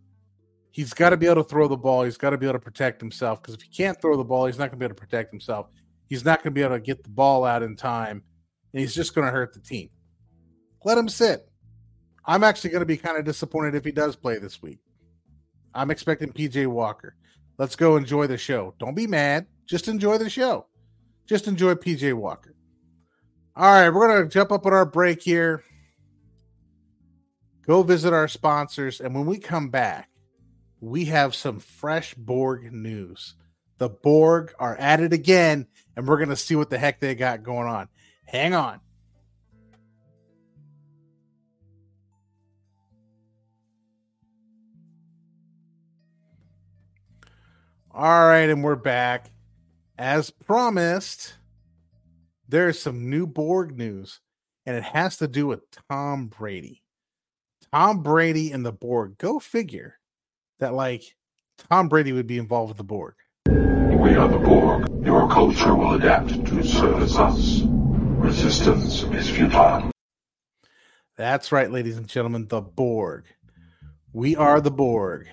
He's 0.71 0.95
got 0.95 1.11
to 1.11 1.17
be 1.17 1.27
able 1.27 1.43
to 1.43 1.49
throw 1.49 1.67
the 1.67 1.77
ball. 1.77 2.05
He's 2.05 2.17
got 2.17 2.31
to 2.31 2.39
be 2.39 2.47
able 2.47 2.59
to 2.59 2.65
protect 2.65 3.01
himself 3.01 3.43
because 3.43 3.55
if 3.55 3.63
he 3.63 3.69
can't 3.69 4.01
throw 4.01 4.17
the 4.17 4.25
ball, 4.25 4.47
he's 4.47 4.59
not 4.59 4.71
going 4.71 4.73
to 4.73 4.77
be 4.77 4.85
able 4.85 4.95
to 4.95 5.01
protect 5.01 5.33
himself. 5.33 5.67
He's 6.09 6.25
not 6.25 6.39
going 6.43 6.53
to 6.53 6.59
be 6.59 6.63
able 6.63 6.77
to 6.77 6.81
get 6.81 7.03
the 7.03 7.11
ball 7.11 7.45
out 7.45 7.63
in 7.63 7.77
time, 7.77 8.23
and 8.73 8.81
he's 8.81 8.95
just 8.95 9.15
going 9.15 9.27
to 9.27 9.33
hurt 9.33 9.53
the 9.53 9.61
team. 9.61 9.91
Let 10.85 10.99
him 10.99 11.09
sit. 11.09 11.49
I'm 12.25 12.45
actually 12.45 12.71
going 12.71 12.81
to 12.81 12.87
be 12.87 12.97
kind 12.97 13.17
of 13.17 13.25
disappointed 13.25 13.75
if 13.75 13.85
he 13.85 13.93
does 13.93 14.15
play 14.15 14.39
this 14.39 14.63
week. 14.63 14.79
I'm 15.75 15.91
expecting 15.91 16.33
PJ 16.33 16.67
Walker. 16.67 17.17
Let's 17.59 17.77
go 17.77 17.97
enjoy 17.97 18.27
the 18.27 18.39
show. 18.39 18.75
Don't 18.79 18.95
be 18.95 19.07
mad. 19.07 19.47
Just 19.67 19.89
enjoy 19.89 20.19
the 20.19 20.31
show. 20.31 20.67
Just 21.27 21.47
enjoy 21.47 21.75
PJ 21.75 22.15
Walker. 22.15 22.55
All 23.57 23.73
right, 23.73 23.91
we're 23.91 24.09
going 24.09 24.23
to 24.23 24.29
jump 24.29 24.53
up 24.53 24.67
on 24.67 24.73
our 24.73 24.87
break 24.87 25.23
here 25.23 25.63
go 27.71 27.85
visit 27.85 28.13
our 28.13 28.27
sponsors. 28.27 29.01
And 29.01 29.15
when 29.15 29.27
we 29.27 29.39
come 29.39 29.69
back, 29.69 30.11
we 30.81 31.05
have 31.05 31.37
some 31.37 31.61
fresh 31.61 32.15
Borg 32.15 32.73
news. 32.73 33.37
The 33.79 33.89
Borg 33.89 34.53
are 34.59 34.75
at 34.75 34.99
it 34.99 35.13
again, 35.13 35.69
and 35.95 36.09
we're 36.09 36.17
going 36.17 36.31
to 36.31 36.37
see 36.37 36.57
what 36.57 36.69
the 36.69 36.79
heck 36.79 36.99
they 36.99 37.15
got 37.15 37.45
going 37.45 37.69
on. 37.69 37.89
Hang 38.27 38.55
on. 38.55 38.81
All 47.93 48.27
right, 48.27 48.51
and 48.51 48.65
we're 48.65 48.75
back. 48.75 49.31
As 49.97 50.31
promised, 50.31 51.35
there's 52.49 52.81
some 52.81 53.09
new 53.09 53.29
Borg 53.29 53.79
news, 53.79 54.19
and 54.67 54.77
it 54.77 54.83
has 54.83 55.19
to 55.19 55.29
do 55.29 55.47
with 55.47 55.61
Tom 55.89 56.27
Brady. 56.27 56.83
Tom 57.73 58.03
Brady 58.03 58.51
and 58.51 58.67
the 58.67 58.73
Borg. 58.73 59.17
Go 59.19 59.39
figure 59.39 59.99
that 60.59 60.75
like 60.75 61.17
Tom 61.71 61.89
Brady 61.89 62.13
would 62.13 62.27
be 62.27 62.39
involved 62.39 62.71
with 62.71 62.79
the 62.79 62.85
Borg. 62.85 63.15
We 63.47 64.17
are 64.17 64.27
the 64.27 64.39
Borg. 64.39 64.89
Your 65.05 65.29
culture 65.29 65.77
will 65.77 65.95
adapt 65.95 66.47
to 66.47 66.65
service 66.65 67.17
us. 67.17 67.61
Resistance 67.65 69.05
is 69.05 69.31
futile. 69.31 69.91
That's 71.17 71.53
right, 71.53 71.71
ladies 71.71 71.97
and 71.97 72.09
gentlemen, 72.09 72.49
the 72.49 72.61
Borg. 72.61 73.27
We 74.13 74.35
are 74.35 74.61
the 74.61 74.73
Borg. 74.73 75.29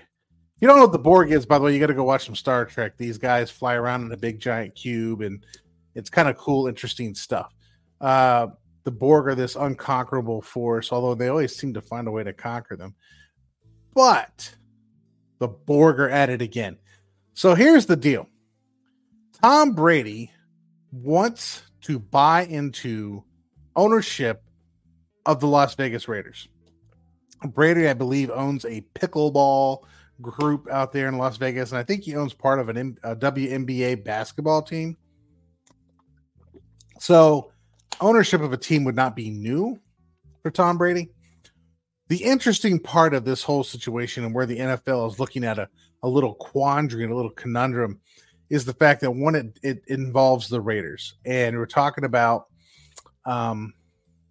You 0.59 0.67
don't 0.67 0.77
know 0.77 0.83
what 0.83 0.91
the 0.91 0.99
Borg 0.99 1.31
is, 1.31 1.47
by 1.47 1.57
the 1.57 1.65
way, 1.65 1.73
you 1.73 1.79
got 1.79 1.87
to 1.87 1.95
go 1.95 2.03
watch 2.03 2.25
some 2.25 2.35
Star 2.35 2.65
Trek. 2.65 2.97
These 2.97 3.17
guys 3.17 3.49
fly 3.49 3.73
around 3.73 4.05
in 4.05 4.11
a 4.11 4.17
big 4.17 4.39
giant 4.39 4.75
cube, 4.75 5.21
and 5.21 5.43
it's 5.95 6.11
kind 6.11 6.27
of 6.27 6.37
cool, 6.37 6.67
interesting 6.67 7.15
stuff. 7.15 7.51
Uh, 7.99 8.47
the 8.87 8.91
Borg 8.91 9.27
are 9.27 9.35
this 9.35 9.57
unconquerable 9.57 10.41
force, 10.41 10.93
although 10.93 11.13
they 11.13 11.27
always 11.27 11.53
seem 11.53 11.73
to 11.73 11.81
find 11.81 12.07
a 12.07 12.11
way 12.11 12.23
to 12.23 12.31
conquer 12.31 12.77
them. 12.77 12.95
But 13.93 14.55
the 15.39 15.49
Borg 15.49 15.99
are 15.99 16.09
at 16.09 16.29
it 16.29 16.41
again. 16.41 16.77
So 17.33 17.53
here's 17.53 17.85
the 17.85 17.97
deal 17.97 18.29
Tom 19.41 19.73
Brady 19.73 20.31
wants 20.93 21.63
to 21.81 21.99
buy 21.99 22.45
into 22.45 23.25
ownership 23.75 24.41
of 25.25 25.41
the 25.41 25.47
Las 25.47 25.75
Vegas 25.75 26.07
Raiders. 26.07 26.47
Brady, 27.43 27.89
I 27.89 27.93
believe, 27.93 28.31
owns 28.31 28.63
a 28.63 28.85
pickleball 28.95 29.83
group 30.21 30.69
out 30.71 30.93
there 30.93 31.09
in 31.09 31.17
Las 31.17 31.35
Vegas, 31.35 31.73
and 31.73 31.77
I 31.77 31.83
think 31.83 32.05
he 32.05 32.15
owns 32.15 32.33
part 32.33 32.61
of 32.61 32.69
an 32.69 32.97
WNBA 33.03 34.05
basketball 34.05 34.61
team. 34.61 34.95
So 36.99 37.51
ownership 38.01 38.41
of 38.41 38.53
a 38.53 38.57
team 38.57 38.83
would 38.83 38.95
not 38.95 39.15
be 39.15 39.29
new 39.29 39.79
for 40.43 40.51
Tom 40.51 40.77
Brady. 40.77 41.09
The 42.09 42.23
interesting 42.23 42.79
part 42.79 43.13
of 43.13 43.25
this 43.25 43.43
whole 43.43 43.63
situation 43.63 44.23
and 44.23 44.33
where 44.33 44.45
the 44.45 44.59
NFL 44.59 45.11
is 45.11 45.19
looking 45.19 45.43
at 45.43 45.59
a, 45.59 45.67
a 46.03 46.07
little 46.07 46.35
quandary 46.35 47.03
and 47.03 47.11
a 47.11 47.15
little 47.15 47.31
conundrum 47.31 47.99
is 48.49 48.63
the 48.63 48.73
fact 48.73 49.01
that 49.01 49.11
one, 49.11 49.35
it, 49.35 49.59
it 49.61 49.83
involves 49.87 50.47
the 50.47 50.61
Raiders. 50.61 51.15
And 51.25 51.57
we're 51.57 51.65
talking 51.65 52.05
about 52.05 52.45
um, 53.25 53.73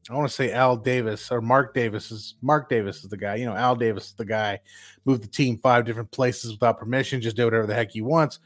I 0.08 0.14
want 0.14 0.28
to 0.28 0.34
say 0.34 0.52
Al 0.52 0.76
Davis 0.76 1.32
or 1.32 1.40
Mark 1.40 1.74
Davis 1.74 2.10
is 2.12 2.34
Mark 2.40 2.68
Davis 2.68 3.02
is 3.02 3.10
the 3.10 3.16
guy. 3.16 3.36
You 3.36 3.46
know, 3.46 3.56
Al 3.56 3.74
Davis 3.74 4.06
is 4.06 4.12
the 4.14 4.24
guy. 4.24 4.60
Moved 5.04 5.24
the 5.24 5.28
team 5.28 5.58
five 5.58 5.84
different 5.84 6.10
places 6.10 6.52
without 6.52 6.78
permission, 6.78 7.20
just 7.20 7.36
do 7.36 7.44
whatever 7.44 7.66
the 7.66 7.74
heck 7.74 7.90
he 7.90 8.02
wants. 8.02 8.38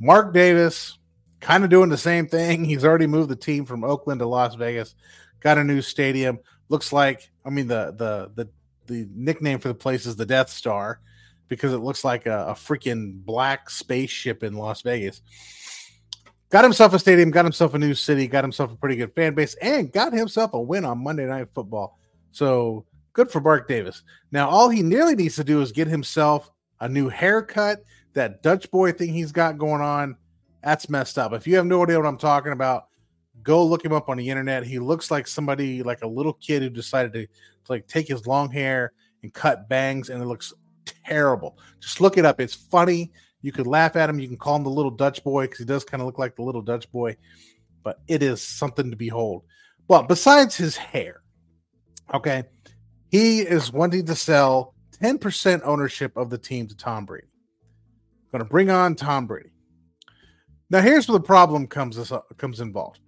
Mark 0.00 0.34
Davis, 0.34 0.98
kind 1.44 1.64
of 1.64 1.70
doing 1.70 1.90
the 1.90 1.98
same 1.98 2.26
thing. 2.26 2.64
He's 2.64 2.84
already 2.84 3.06
moved 3.06 3.28
the 3.28 3.36
team 3.36 3.64
from 3.64 3.84
Oakland 3.84 4.20
to 4.20 4.26
Las 4.26 4.54
Vegas, 4.54 4.94
got 5.40 5.58
a 5.58 5.64
new 5.64 5.82
stadium. 5.82 6.38
Looks 6.68 6.92
like, 6.92 7.30
I 7.44 7.50
mean, 7.50 7.68
the 7.68 7.94
the 7.96 8.30
the 8.34 8.50
the 8.86 9.08
nickname 9.14 9.58
for 9.58 9.68
the 9.68 9.74
place 9.74 10.06
is 10.06 10.16
the 10.16 10.26
Death 10.26 10.50
Star 10.50 11.00
because 11.48 11.72
it 11.72 11.78
looks 11.78 12.04
like 12.04 12.26
a, 12.26 12.46
a 12.48 12.52
freaking 12.54 13.24
black 13.24 13.70
spaceship 13.70 14.42
in 14.42 14.54
Las 14.54 14.82
Vegas 14.82 15.20
got 16.54 16.62
himself 16.62 16.94
a 16.94 16.98
stadium, 17.00 17.32
got 17.32 17.44
himself 17.44 17.74
a 17.74 17.78
new 17.80 17.94
city, 17.94 18.28
got 18.28 18.44
himself 18.44 18.70
a 18.70 18.76
pretty 18.76 18.94
good 18.94 19.12
fan 19.12 19.34
base, 19.34 19.54
and 19.56 19.90
got 19.90 20.12
himself 20.12 20.54
a 20.54 20.60
win 20.60 20.84
on 20.84 21.02
Monday 21.02 21.26
Night 21.26 21.48
Football. 21.52 21.98
So 22.30 22.86
good 23.12 23.28
for 23.28 23.40
Mark 23.40 23.66
Davis. 23.66 24.04
Now, 24.30 24.48
all 24.48 24.68
he 24.68 24.80
nearly 24.80 25.16
needs 25.16 25.34
to 25.34 25.42
do 25.42 25.60
is 25.62 25.72
get 25.72 25.88
himself 25.88 26.48
a 26.78 26.88
new 26.88 27.08
haircut. 27.08 27.82
That 28.12 28.44
Dutch 28.44 28.70
boy 28.70 28.92
thing 28.92 29.12
he's 29.12 29.32
got 29.32 29.58
going 29.58 29.80
on, 29.80 30.16
that's 30.64 30.88
messed 30.88 31.18
up. 31.18 31.32
If 31.32 31.46
you 31.46 31.56
have 31.56 31.66
no 31.66 31.82
idea 31.82 31.98
what 31.98 32.06
I'm 32.06 32.16
talking 32.16 32.52
about, 32.52 32.86
go 33.42 33.64
look 33.64 33.84
him 33.84 33.92
up 33.92 34.08
on 34.08 34.16
the 34.16 34.28
internet. 34.28 34.64
He 34.64 34.78
looks 34.78 35.10
like 35.10 35.26
somebody, 35.26 35.82
like 35.82 36.02
a 36.02 36.08
little 36.08 36.32
kid 36.34 36.62
who 36.62 36.70
decided 36.70 37.12
to, 37.12 37.26
to 37.26 37.32
like 37.68 37.86
take 37.86 38.08
his 38.08 38.26
long 38.26 38.50
hair 38.50 38.92
and 39.22 39.32
cut 39.32 39.68
bangs, 39.68 40.08
and 40.08 40.22
it 40.22 40.26
looks 40.26 40.52
terrible. 41.06 41.58
Just 41.80 42.00
look 42.00 42.16
it 42.16 42.24
up. 42.24 42.40
It's 42.40 42.54
funny. 42.54 43.12
You 43.42 43.52
could 43.52 43.66
laugh 43.66 43.94
at 43.96 44.08
him. 44.08 44.18
You 44.18 44.28
can 44.28 44.38
call 44.38 44.56
him 44.56 44.64
the 44.64 44.70
little 44.70 44.90
Dutch 44.90 45.22
boy 45.22 45.44
because 45.44 45.58
he 45.58 45.64
does 45.66 45.84
kind 45.84 46.00
of 46.00 46.06
look 46.06 46.18
like 46.18 46.36
the 46.36 46.42
little 46.42 46.62
Dutch 46.62 46.90
boy, 46.90 47.16
but 47.82 48.00
it 48.08 48.22
is 48.22 48.42
something 48.42 48.90
to 48.90 48.96
behold. 48.96 49.42
But 49.86 50.08
besides 50.08 50.56
his 50.56 50.76
hair, 50.76 51.20
okay, 52.14 52.44
he 53.10 53.40
is 53.40 53.70
wanting 53.70 54.06
to 54.06 54.14
sell 54.14 54.74
10% 55.02 55.60
ownership 55.64 56.16
of 56.16 56.30
the 56.30 56.38
team 56.38 56.66
to 56.68 56.76
Tom 56.76 57.04
Brady. 57.04 57.26
Going 58.32 58.42
to 58.42 58.48
bring 58.48 58.70
on 58.70 58.94
Tom 58.94 59.26
Brady. 59.26 59.50
Now, 60.70 60.80
here's 60.80 61.08
where 61.08 61.18
the 61.18 61.24
problem 61.24 61.66
comes 61.66 62.10
uh, 62.10 62.20
comes 62.36 62.60
involved. 62.60 63.00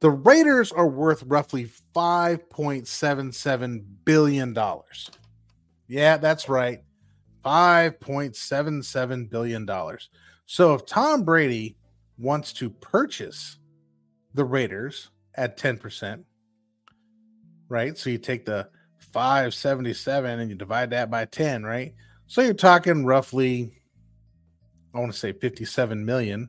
The 0.00 0.10
Raiders 0.10 0.72
are 0.72 0.86
worth 0.88 1.22
roughly 1.24 1.70
5.77 1.94 3.84
billion 4.04 4.52
dollars. 4.52 5.10
Yeah, 5.88 6.16
that's 6.16 6.48
right. 6.48 6.80
$5.77 7.44 9.30
billion. 9.30 9.68
So 10.46 10.74
if 10.74 10.84
Tom 10.84 11.22
Brady 11.22 11.76
wants 12.18 12.52
to 12.54 12.70
purchase 12.70 13.58
the 14.34 14.44
Raiders 14.44 15.10
at 15.36 15.56
10%, 15.56 16.24
right? 17.68 17.96
So 17.96 18.10
you 18.10 18.18
take 18.18 18.44
the 18.44 18.68
577 19.12 20.40
and 20.40 20.50
you 20.50 20.56
divide 20.56 20.90
that 20.90 21.10
by 21.10 21.24
10, 21.26 21.62
right? 21.62 21.94
So 22.26 22.42
you're 22.42 22.54
talking 22.54 23.04
roughly, 23.04 23.80
I 24.96 24.98
want 24.98 25.12
to 25.12 25.18
say 25.18 25.32
57 25.32 26.06
million. 26.06 26.48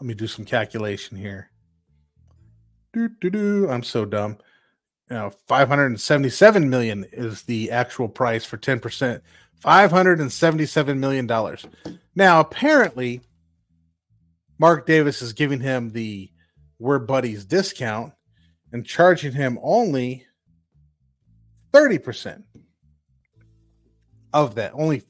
Let 0.00 0.06
me 0.06 0.14
do 0.14 0.26
some 0.26 0.44
calculation 0.44 1.16
here. 1.16 1.50
I'm 2.96 3.84
so 3.84 4.04
dumb. 4.04 4.38
Know 5.10 5.30
577 5.46 6.68
million 6.68 7.06
is 7.12 7.42
the 7.42 7.70
actual 7.70 8.08
price 8.08 8.44
for 8.44 8.58
10% 8.58 9.20
577 9.60 11.00
million 11.00 11.26
dollars. 11.28 11.64
Now 12.16 12.40
apparently 12.40 13.20
mark 14.58 14.86
davis 14.86 15.22
is 15.22 15.32
giving 15.32 15.60
him 15.60 15.90
the 15.90 16.30
we're 16.80 16.98
buddies 16.98 17.44
discount 17.44 18.12
and 18.72 18.84
charging 18.84 19.32
him 19.32 19.58
only 19.62 20.26
30% 21.72 22.42
of 24.32 24.54
that 24.54 24.72
only 24.74 25.02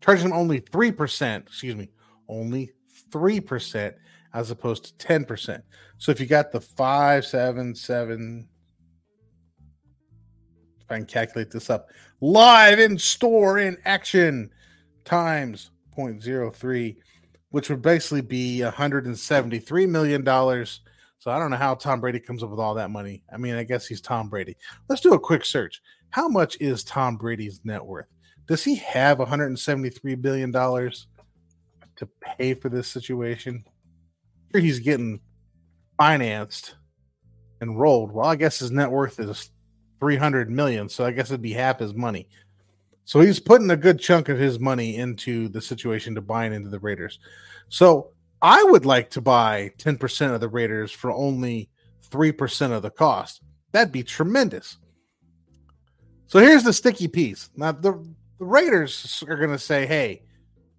charging 0.00 0.26
him 0.26 0.32
only 0.32 0.60
3% 0.60 1.40
excuse 1.46 1.76
me 1.76 1.90
only 2.28 2.70
3% 3.10 3.94
as 4.34 4.50
opposed 4.50 4.98
to 4.98 5.06
10% 5.06 5.62
so 5.98 6.10
if 6.12 6.20
you 6.20 6.26
got 6.26 6.52
the 6.52 6.60
577 6.60 8.48
I 10.92 10.98
can 10.98 11.06
calculate 11.06 11.50
this 11.50 11.70
up, 11.70 11.88
live 12.20 12.78
in 12.78 12.98
store 12.98 13.58
in 13.58 13.76
action 13.84 14.50
times 15.04 15.70
0.03, 15.96 16.96
which 17.50 17.70
would 17.70 17.82
basically 17.82 18.20
be 18.20 18.60
$173 18.62 19.88
million. 19.88 20.24
So 21.18 21.30
I 21.30 21.38
don't 21.38 21.50
know 21.50 21.56
how 21.56 21.74
Tom 21.74 22.00
Brady 22.00 22.20
comes 22.20 22.42
up 22.42 22.50
with 22.50 22.60
all 22.60 22.74
that 22.74 22.90
money. 22.90 23.24
I 23.32 23.36
mean, 23.36 23.54
I 23.54 23.64
guess 23.64 23.86
he's 23.86 24.00
Tom 24.00 24.28
Brady. 24.28 24.56
Let's 24.88 25.02
do 25.02 25.14
a 25.14 25.20
quick 25.20 25.44
search. 25.44 25.80
How 26.10 26.28
much 26.28 26.56
is 26.60 26.84
Tom 26.84 27.16
Brady's 27.16 27.60
net 27.64 27.84
worth? 27.84 28.06
Does 28.46 28.64
he 28.64 28.76
have 28.76 29.18
$173 29.18 30.20
billion 30.20 30.52
to 30.52 32.08
pay 32.20 32.54
for 32.54 32.68
this 32.68 32.88
situation? 32.88 33.64
Sure, 34.52 34.60
he's 34.60 34.80
getting 34.80 35.20
financed 35.98 36.74
and 37.60 37.78
rolled. 37.78 38.12
Well, 38.12 38.26
I 38.26 38.36
guess 38.36 38.58
his 38.58 38.70
net 38.70 38.90
worth 38.90 39.20
is 39.20 39.50
300 40.00 40.50
million. 40.50 40.88
So 40.88 41.04
I 41.04 41.12
guess 41.12 41.30
it'd 41.30 41.42
be 41.42 41.52
half 41.52 41.78
his 41.78 41.94
money. 41.94 42.28
So 43.04 43.20
he's 43.20 43.40
putting 43.40 43.70
a 43.70 43.76
good 43.76 43.98
chunk 43.98 44.28
of 44.28 44.38
his 44.38 44.58
money 44.58 44.96
into 44.96 45.48
the 45.48 45.60
situation 45.60 46.14
to 46.14 46.20
buying 46.20 46.52
into 46.52 46.70
the 46.70 46.78
Raiders. 46.78 47.20
So 47.68 48.10
I 48.40 48.62
would 48.64 48.84
like 48.84 49.10
to 49.10 49.20
buy 49.20 49.70
10% 49.78 50.34
of 50.34 50.40
the 50.40 50.48
Raiders 50.48 50.90
for 50.90 51.12
only 51.12 51.70
3% 52.10 52.72
of 52.72 52.82
the 52.82 52.90
cost. 52.90 53.42
That'd 53.70 53.92
be 53.92 54.02
tremendous. 54.02 54.78
So 56.26 56.40
here's 56.40 56.64
the 56.64 56.72
sticky 56.72 57.08
piece. 57.08 57.50
Now, 57.56 57.72
the, 57.72 58.04
the 58.42 58.46
Raiders 58.46 59.22
are 59.28 59.36
going 59.36 59.52
to 59.52 59.58
say, 59.58 59.86
hey, 59.86 60.24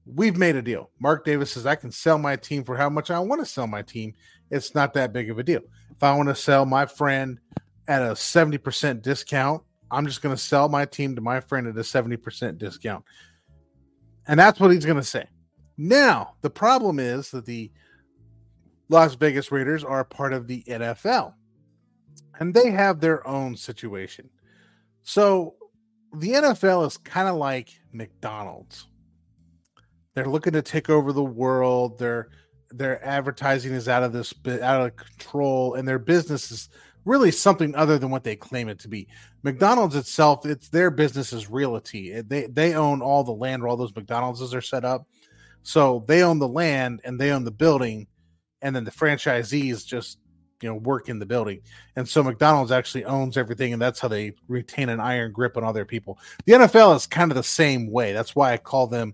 we've 0.06 0.36
made 0.36 0.58
a 0.58 0.62
deal. 0.62 0.90
Mark 1.00 1.24
Davis 1.24 1.54
says, 1.54 1.66
I 1.66 1.76
can 1.76 1.94
sell 1.94 2.18
my 2.18 2.36
team 2.36 2.66
for 2.66 2.76
how 2.76 2.90
much 2.90 3.10
I 3.10 3.20
want 3.20 3.40
to 3.40 3.46
sell 3.46 3.68
my 3.68 3.82
team. 3.82 4.16
It's 4.52 4.76
not 4.76 4.94
that 4.96 5.14
big 5.14 5.32
of 5.32 5.40
a 5.40 5.44
deal. 5.44 5.62
If 5.96 6.04
I 6.04 6.14
want 6.14 6.28
to 6.28 6.36
sell 6.36 6.66
my 6.66 6.86
friend 6.86 7.40
at 7.88 8.02
a 8.02 8.16
70% 8.16 9.02
discount. 9.02 9.64
I'm 9.90 10.06
just 10.06 10.22
going 10.22 10.36
to 10.36 10.42
sell 10.42 10.68
my 10.68 10.84
team 10.84 11.16
to 11.16 11.22
my 11.22 11.40
friend 11.40 11.66
at 11.66 11.78
a 11.78 11.80
70% 11.80 12.58
discount. 12.58 13.06
And 14.28 14.38
that's 14.38 14.60
what 14.60 14.72
he's 14.72 14.86
going 14.86 14.98
to 14.98 15.02
say. 15.02 15.30
Now, 15.78 16.34
the 16.42 16.50
problem 16.50 17.00
is 17.00 17.32
that 17.32 17.46
the 17.46 17.72
Las 18.90 19.16
Vegas 19.16 19.54
Raiders 19.54 19.86
are 19.86 20.04
part 20.04 20.34
of 20.34 20.48
the 20.48 20.64
NFL 20.64 21.34
and 22.42 22.54
they 22.54 22.72
have 22.72 23.00
their 23.00 23.26
own 23.26 23.56
situation. 23.56 24.30
So 25.04 25.56
the 26.14 26.30
NFL 26.30 26.86
is 26.88 26.98
kind 26.98 27.28
of 27.28 27.36
like 27.36 27.70
McDonald's. 27.92 28.88
They're 30.14 30.30
looking 30.30 30.54
to 30.54 30.62
take 30.62 30.90
over 30.90 31.12
the 31.12 31.24
world. 31.24 31.98
Their 31.98 32.30
their 32.70 33.04
advertising 33.06 33.74
is 33.74 33.88
out 33.88 34.04
of 34.04 34.14
this 34.14 34.34
out 34.48 34.82
of 34.82 34.96
control 34.96 35.76
and 35.76 35.88
their 35.88 36.00
business 36.00 36.50
is 36.52 36.70
really 37.06 37.32
something 37.32 37.76
other 37.76 38.00
than 38.00 38.10
what 38.10 38.24
they 38.24 38.36
claim 38.36 38.70
it 38.70 38.80
to 38.80 38.88
be. 38.88 39.08
McDonald's 39.44 39.96
itself, 39.96 40.46
it's 40.46 40.70
their 40.70 40.90
business 40.90 41.34
is 41.34 41.50
realty. 41.50 42.14
Eh, 42.14 42.24
they 42.26 42.48
they 42.48 42.76
own 42.76 43.02
all 43.02 43.24
the 43.24 43.32
land 43.32 43.62
where 43.62 43.70
all 43.70 43.78
those 43.78 43.96
McDonald's 43.96 44.54
are 44.54 44.62
set 44.62 44.86
up. 44.86 45.08
So 45.64 46.04
they 46.08 46.24
own 46.24 46.40
the 46.40 46.48
land 46.48 47.02
and 47.04 47.20
they 47.20 47.32
own 47.32 47.44
the 47.44 47.52
building, 47.52 48.08
and 48.62 48.76
then 48.76 48.84
the 48.84 48.92
franchisees 48.92 49.86
just 49.86 50.20
you 50.64 50.70
know 50.70 50.76
work 50.76 51.10
in 51.10 51.20
the 51.20 51.26
building. 51.26 51.60
And 51.96 52.08
so 52.08 52.24
McDonald's 52.24 52.72
actually 52.72 53.06
owns 53.06 53.38
everything, 53.38 53.74
and 53.74 53.82
that's 53.82 54.00
how 54.00 54.08
they 54.08 54.34
retain 54.48 54.90
an 54.90 55.00
iron 55.00 55.32
grip 55.32 55.58
on 55.58 55.64
other 55.64 55.86
people. 55.86 56.18
The 56.46 56.54
NFL 56.54 56.96
is 56.96 57.06
kind 57.06 57.32
of 57.32 57.36
the 57.36 57.44
same 57.44 57.92
way. 57.92 58.14
That's 58.14 58.36
why 58.36 58.54
I 58.54 58.58
call 58.58 58.88
them 58.88 59.14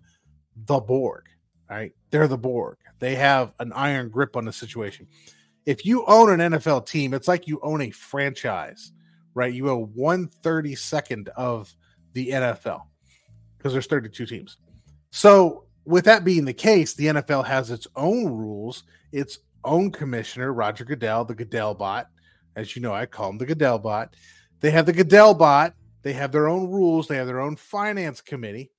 the 0.66 0.80
Borg. 0.80 1.26
Right? 1.70 1.92
They're 2.10 2.28
the 2.28 2.38
Borg. 2.38 2.78
They 3.00 3.16
have 3.16 3.54
an 3.60 3.74
iron 3.74 4.10
grip 4.10 4.36
on 4.36 4.46
the 4.46 4.54
situation 4.54 5.08
if 5.70 5.86
you 5.86 6.04
own 6.08 6.40
an 6.40 6.54
NFL 6.54 6.88
team, 6.88 7.14
it's 7.14 7.28
like 7.28 7.48
you 7.48 7.60
own 7.62 7.82
a 7.82 7.92
franchise, 7.92 8.92
right? 9.36 9.54
You 9.54 9.70
own 9.70 9.92
one 9.94 10.28
thirty 10.28 10.74
second 10.74 11.30
of 11.36 11.72
the 12.14 12.30
NFL 12.30 12.82
because 13.56 13.74
there's 13.74 13.86
32 13.86 14.26
teams. 14.26 14.58
So, 15.12 15.66
with 15.86 16.06
that 16.06 16.24
being 16.24 16.46
the 16.46 16.54
case, 16.54 16.96
the 16.96 17.06
NFL 17.06 17.46
has 17.46 17.70
its 17.70 17.86
own 17.96 18.26
rules, 18.26 18.84
its 19.12 19.38
own 19.64 19.92
commissioner, 19.92 20.54
Roger 20.54 20.86
Goodell, 20.86 21.26
the 21.26 21.36
Goodell 21.36 21.74
bot. 21.74 22.08
As 22.56 22.76
you 22.76 22.82
know, 22.82 22.94
I 22.94 23.06
call 23.06 23.30
him 23.30 23.38
the 23.38 23.46
Goodell 23.46 23.80
bot. 23.80 24.16
They 24.60 24.72
have 24.72 24.86
the 24.86 24.94
Goodell 24.94 25.34
bot. 25.34 25.74
They 26.02 26.14
have 26.14 26.32
their 26.32 26.48
own 26.48 26.70
rules. 26.70 27.08
They 27.08 27.18
have 27.18 27.28
their 27.28 27.42
own 27.42 27.56
finance 27.56 28.22
committee. 28.22 28.72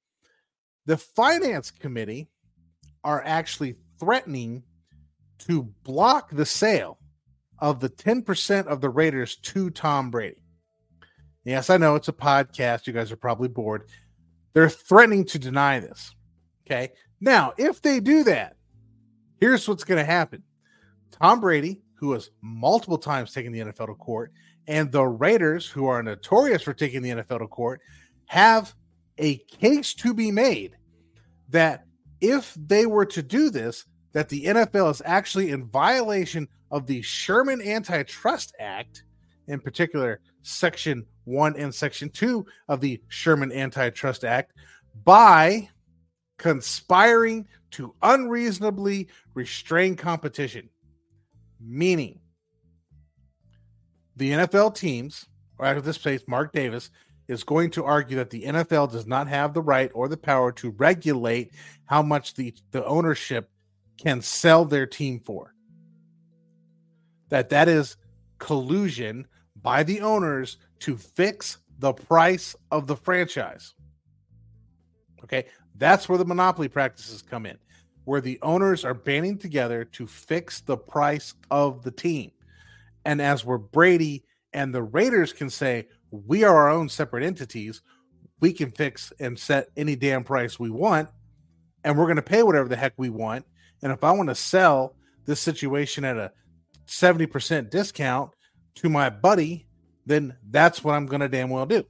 The 0.86 0.96
finance 0.96 1.70
committee 1.70 2.28
are 3.04 3.22
actually 3.24 3.76
threatening 3.98 4.62
to 5.40 5.62
block 5.84 6.30
the 6.30 6.46
sale 6.46 6.98
of 7.58 7.80
the 7.80 7.88
10% 7.88 8.66
of 8.66 8.80
the 8.80 8.88
Raiders 8.88 9.36
to 9.36 9.70
Tom 9.70 10.10
Brady. 10.10 10.42
Yes, 11.44 11.70
I 11.70 11.76
know 11.76 11.94
it's 11.94 12.08
a 12.08 12.12
podcast. 12.12 12.86
You 12.86 12.92
guys 12.92 13.12
are 13.12 13.16
probably 13.16 13.48
bored. 13.48 13.88
They're 14.52 14.68
threatening 14.68 15.24
to 15.26 15.38
deny 15.38 15.80
this. 15.80 16.14
Okay. 16.66 16.90
Now, 17.20 17.52
if 17.56 17.80
they 17.80 18.00
do 18.00 18.24
that, 18.24 18.56
Here's 19.40 19.66
what's 19.66 19.84
going 19.84 19.98
to 19.98 20.04
happen 20.04 20.42
Tom 21.10 21.40
Brady, 21.40 21.80
who 21.94 22.12
has 22.12 22.30
multiple 22.40 22.98
times 22.98 23.32
taken 23.32 23.52
the 23.52 23.60
NFL 23.60 23.86
to 23.86 23.94
court, 23.94 24.32
and 24.66 24.90
the 24.90 25.04
Raiders, 25.04 25.66
who 25.66 25.86
are 25.86 26.02
notorious 26.02 26.62
for 26.62 26.72
taking 26.72 27.02
the 27.02 27.10
NFL 27.10 27.40
to 27.40 27.46
court, 27.46 27.80
have 28.26 28.74
a 29.18 29.38
case 29.38 29.94
to 29.94 30.14
be 30.14 30.30
made 30.30 30.76
that 31.48 31.84
if 32.20 32.54
they 32.54 32.86
were 32.86 33.06
to 33.06 33.22
do 33.22 33.50
this, 33.50 33.84
that 34.12 34.28
the 34.28 34.44
NFL 34.44 34.90
is 34.90 35.02
actually 35.04 35.50
in 35.50 35.66
violation 35.66 36.48
of 36.70 36.86
the 36.86 37.02
Sherman 37.02 37.60
Antitrust 37.60 38.54
Act, 38.58 39.04
in 39.48 39.60
particular, 39.60 40.20
Section 40.42 41.04
1 41.24 41.56
and 41.56 41.74
Section 41.74 42.10
2 42.10 42.46
of 42.68 42.80
the 42.80 43.00
Sherman 43.08 43.52
Antitrust 43.52 44.24
Act, 44.24 44.52
by 45.04 45.68
conspiring 46.38 47.46
to 47.72 47.94
unreasonably 48.02 49.08
restrain 49.34 49.96
competition. 49.96 50.68
Meaning, 51.60 52.20
the 54.16 54.32
NFL 54.32 54.74
teams, 54.74 55.26
or 55.58 55.66
of 55.66 55.84
this 55.84 55.98
case, 55.98 56.22
Mark 56.26 56.52
Davis, 56.52 56.90
is 57.28 57.44
going 57.44 57.70
to 57.70 57.84
argue 57.84 58.16
that 58.16 58.30
the 58.30 58.42
NFL 58.42 58.90
does 58.90 59.06
not 59.06 59.28
have 59.28 59.54
the 59.54 59.62
right 59.62 59.90
or 59.94 60.08
the 60.08 60.16
power 60.16 60.50
to 60.52 60.70
regulate 60.70 61.52
how 61.84 62.02
much 62.02 62.34
the, 62.34 62.52
the 62.72 62.84
ownership 62.84 63.50
can 63.98 64.20
sell 64.20 64.64
their 64.64 64.86
team 64.86 65.20
for. 65.20 65.54
That 67.28 67.50
that 67.50 67.68
is 67.68 67.96
collusion 68.38 69.28
by 69.62 69.84
the 69.84 70.00
owners 70.00 70.56
to 70.80 70.96
fix 70.96 71.58
the 71.78 71.92
price 71.92 72.56
of 72.70 72.86
the 72.86 72.96
franchise. 72.96 73.74
Okay, 75.22 75.46
that's 75.76 76.08
where 76.08 76.18
the 76.18 76.24
monopoly 76.24 76.68
practices 76.68 77.22
come 77.22 77.46
in, 77.46 77.58
where 78.10 78.20
the 78.20 78.40
owners 78.42 78.84
are 78.84 78.92
banding 78.92 79.38
together 79.38 79.84
to 79.84 80.04
fix 80.04 80.62
the 80.62 80.76
price 80.76 81.32
of 81.48 81.84
the 81.84 81.92
team. 81.92 82.32
And 83.04 83.22
as 83.22 83.44
where 83.44 83.56
Brady 83.56 84.24
and 84.52 84.74
the 84.74 84.82
Raiders 84.82 85.32
can 85.32 85.48
say, 85.48 85.86
we 86.10 86.42
are 86.42 86.56
our 86.56 86.70
own 86.70 86.88
separate 86.88 87.22
entities, 87.22 87.82
we 88.40 88.52
can 88.52 88.72
fix 88.72 89.12
and 89.20 89.38
set 89.38 89.68
any 89.76 89.94
damn 89.94 90.24
price 90.24 90.58
we 90.58 90.70
want, 90.70 91.08
and 91.84 91.96
we're 91.96 92.06
going 92.06 92.16
to 92.16 92.22
pay 92.22 92.42
whatever 92.42 92.68
the 92.68 92.74
heck 92.74 92.94
we 92.96 93.10
want. 93.10 93.46
And 93.80 93.92
if 93.92 94.02
I 94.02 94.10
want 94.10 94.28
to 94.28 94.34
sell 94.34 94.96
this 95.24 95.38
situation 95.38 96.04
at 96.04 96.16
a 96.16 96.32
70% 96.88 97.70
discount 97.70 98.32
to 98.74 98.88
my 98.88 99.08
buddy, 99.08 99.68
then 100.04 100.36
that's 100.50 100.82
what 100.82 100.96
I'm 100.96 101.06
going 101.06 101.20
to 101.20 101.28
damn 101.28 101.48
well 101.48 101.64
do. 101.64 101.84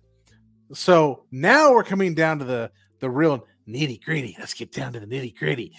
So 0.74 1.24
now 1.30 1.72
we're 1.72 1.82
coming 1.82 2.12
down 2.12 2.40
to 2.40 2.44
the 2.44 2.70
the 2.98 3.08
real 3.08 3.46
nitty 3.66 4.04
gritty. 4.04 4.36
Let's 4.38 4.52
get 4.52 4.72
down 4.72 4.92
to 4.92 5.00
the 5.00 5.06
nitty 5.06 5.34
gritty. 5.34 5.72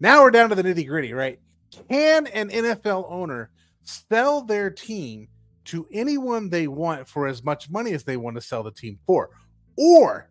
Now 0.00 0.22
we're 0.22 0.30
down 0.30 0.48
to 0.50 0.54
the 0.54 0.62
nitty 0.62 0.86
gritty, 0.86 1.12
right? 1.12 1.40
Can 1.88 2.28
an 2.28 2.50
NFL 2.50 3.10
owner 3.10 3.50
sell 3.82 4.42
their 4.42 4.70
team 4.70 5.28
to 5.64 5.88
anyone 5.92 6.50
they 6.50 6.68
want 6.68 7.08
for 7.08 7.26
as 7.26 7.42
much 7.42 7.68
money 7.68 7.92
as 7.92 8.04
they 8.04 8.16
want 8.16 8.36
to 8.36 8.40
sell 8.40 8.62
the 8.62 8.70
team 8.70 8.98
for? 9.06 9.30
Or 9.76 10.30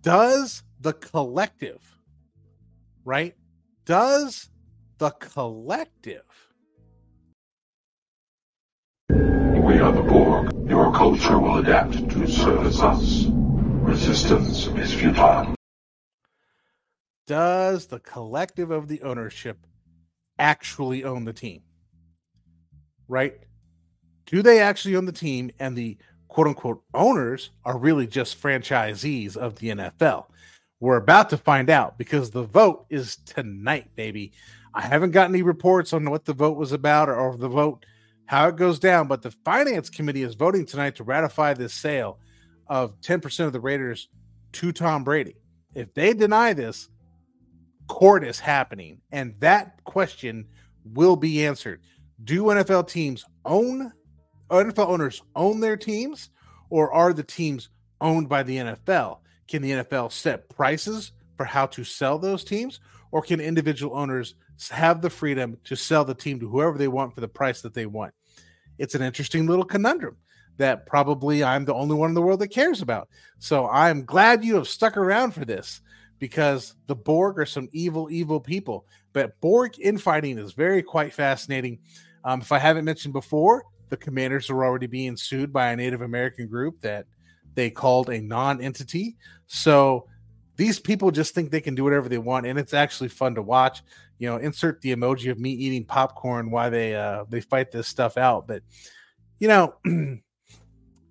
does 0.00 0.62
the 0.80 0.92
collective, 0.92 1.80
right? 3.04 3.34
Does 3.84 4.48
the 4.98 5.10
collective 5.10 6.22
We 9.08 9.78
are 9.78 9.92
the 9.92 10.02
Borg. 10.02 10.68
Your 10.68 10.92
culture 10.92 11.38
will 11.38 11.58
adapt 11.58 11.92
to 12.10 12.26
service 12.26 12.80
us. 12.80 13.26
Resistance 13.28 14.66
is 14.68 14.94
futile. 14.94 15.54
Does 17.30 17.86
the 17.86 18.00
collective 18.00 18.72
of 18.72 18.88
the 18.88 19.00
ownership 19.02 19.64
actually 20.40 21.04
own 21.04 21.24
the 21.24 21.32
team? 21.32 21.62
Right? 23.06 23.38
Do 24.26 24.42
they 24.42 24.58
actually 24.58 24.96
own 24.96 25.04
the 25.04 25.12
team 25.12 25.52
and 25.60 25.76
the 25.76 25.96
quote 26.26 26.48
unquote 26.48 26.82
owners 26.92 27.50
are 27.64 27.78
really 27.78 28.08
just 28.08 28.42
franchisees 28.42 29.36
of 29.36 29.54
the 29.60 29.68
NFL? 29.68 30.24
We're 30.80 30.96
about 30.96 31.30
to 31.30 31.38
find 31.38 31.70
out 31.70 31.98
because 31.98 32.32
the 32.32 32.42
vote 32.42 32.86
is 32.90 33.14
tonight, 33.18 33.94
baby. 33.94 34.32
I 34.74 34.80
haven't 34.80 35.12
got 35.12 35.28
any 35.28 35.42
reports 35.42 35.92
on 35.92 36.10
what 36.10 36.24
the 36.24 36.32
vote 36.32 36.56
was 36.56 36.72
about 36.72 37.08
or, 37.08 37.14
or 37.14 37.36
the 37.36 37.48
vote, 37.48 37.86
how 38.26 38.48
it 38.48 38.56
goes 38.56 38.80
down, 38.80 39.06
but 39.06 39.22
the 39.22 39.30
finance 39.44 39.88
committee 39.88 40.24
is 40.24 40.34
voting 40.34 40.66
tonight 40.66 40.96
to 40.96 41.04
ratify 41.04 41.54
this 41.54 41.74
sale 41.74 42.18
of 42.66 43.00
10% 43.02 43.46
of 43.46 43.52
the 43.52 43.60
Raiders 43.60 44.08
to 44.54 44.72
Tom 44.72 45.04
Brady. 45.04 45.36
If 45.76 45.94
they 45.94 46.12
deny 46.12 46.54
this, 46.54 46.88
court 47.90 48.22
is 48.22 48.38
happening, 48.38 49.00
and 49.10 49.34
that 49.40 49.82
question 49.82 50.46
will 50.84 51.16
be 51.16 51.44
answered. 51.44 51.80
Do 52.22 52.44
NFL 52.44 52.86
teams 52.86 53.24
own 53.44 53.92
NFL 54.48 54.88
owners 54.88 55.22
own 55.34 55.58
their 55.58 55.76
teams, 55.76 56.30
or 56.70 56.92
are 56.92 57.12
the 57.12 57.24
teams 57.24 57.68
owned 58.00 58.28
by 58.28 58.44
the 58.44 58.58
NFL? 58.58 59.18
Can 59.48 59.60
the 59.60 59.72
NFL 59.72 60.12
set 60.12 60.48
prices 60.48 61.10
for 61.36 61.44
how 61.44 61.66
to 61.66 61.82
sell 61.82 62.16
those 62.16 62.44
teams, 62.44 62.78
or 63.10 63.22
can 63.22 63.40
individual 63.40 63.96
owners 63.96 64.36
have 64.70 65.02
the 65.02 65.10
freedom 65.10 65.58
to 65.64 65.74
sell 65.74 66.04
the 66.04 66.14
team 66.14 66.38
to 66.38 66.48
whoever 66.48 66.78
they 66.78 66.88
want 66.88 67.12
for 67.12 67.20
the 67.20 67.28
price 67.28 67.60
that 67.62 67.74
they 67.74 67.86
want? 67.86 68.14
It's 68.78 68.94
an 68.94 69.02
interesting 69.02 69.48
little 69.48 69.64
conundrum 69.64 70.16
that 70.58 70.86
probably 70.86 71.42
I'm 71.42 71.64
the 71.64 71.74
only 71.74 71.96
one 71.96 72.10
in 72.10 72.14
the 72.14 72.22
world 72.22 72.40
that 72.40 72.48
cares 72.48 72.82
about. 72.82 73.08
So 73.40 73.66
I'm 73.66 74.04
glad 74.04 74.44
you 74.44 74.54
have 74.54 74.68
stuck 74.68 74.96
around 74.96 75.32
for 75.32 75.44
this 75.44 75.80
because 76.20 76.76
the 76.86 76.94
Borg 76.94 77.40
are 77.40 77.46
some 77.46 77.68
evil, 77.72 78.08
evil 78.10 78.38
people. 78.38 78.86
But 79.12 79.40
Borg 79.40 79.80
infighting 79.80 80.38
is 80.38 80.52
very 80.52 80.82
quite 80.82 81.12
fascinating. 81.12 81.80
Um, 82.22 82.42
if 82.42 82.52
I 82.52 82.58
haven't 82.58 82.84
mentioned 82.84 83.14
before, 83.14 83.64
the 83.88 83.96
commanders 83.96 84.48
are 84.50 84.64
already 84.64 84.86
being 84.86 85.16
sued 85.16 85.52
by 85.52 85.72
a 85.72 85.76
Native 85.76 86.02
American 86.02 86.46
group 86.46 86.80
that 86.82 87.06
they 87.54 87.70
called 87.70 88.10
a 88.10 88.20
non-entity. 88.20 89.16
So 89.48 90.06
these 90.56 90.78
people 90.78 91.10
just 91.10 91.34
think 91.34 91.50
they 91.50 91.62
can 91.62 91.74
do 91.74 91.82
whatever 91.82 92.08
they 92.08 92.18
want, 92.18 92.46
and 92.46 92.58
it's 92.58 92.74
actually 92.74 93.08
fun 93.08 93.34
to 93.34 93.42
watch. 93.42 93.82
You 94.18 94.28
know, 94.28 94.36
insert 94.36 94.82
the 94.82 94.94
emoji 94.94 95.30
of 95.30 95.38
me 95.38 95.50
eating 95.50 95.84
popcorn 95.86 96.50
while 96.50 96.70
they 96.70 96.94
uh, 96.94 97.24
they 97.30 97.40
fight 97.40 97.72
this 97.72 97.88
stuff 97.88 98.18
out. 98.18 98.46
But 98.46 98.62
you 99.38 99.48
know, 99.48 99.74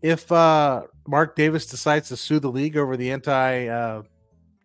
if 0.04 0.32
uh, 0.32 0.84
Mark 1.08 1.36
Davis 1.36 1.65
decides 1.65 2.10
to 2.10 2.17
sue 2.17 2.39
the 2.39 2.52
league 2.52 2.78
over 2.78 2.95
the 2.95 3.12
anti 3.12 3.67
uh, 3.67 4.04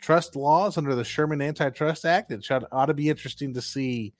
trust 0.04 0.36
laws 0.36 0.76
under 0.76 0.94
the 0.94 1.02
Sherman 1.02 1.40
Antitrust 1.40 2.04
Act, 2.04 2.30
it 2.30 2.44
should, 2.44 2.64
ought 2.70 2.86
to 2.86 2.94
be 2.94 3.08
interesting 3.08 3.54
to 3.54 3.62
see, 3.62 4.12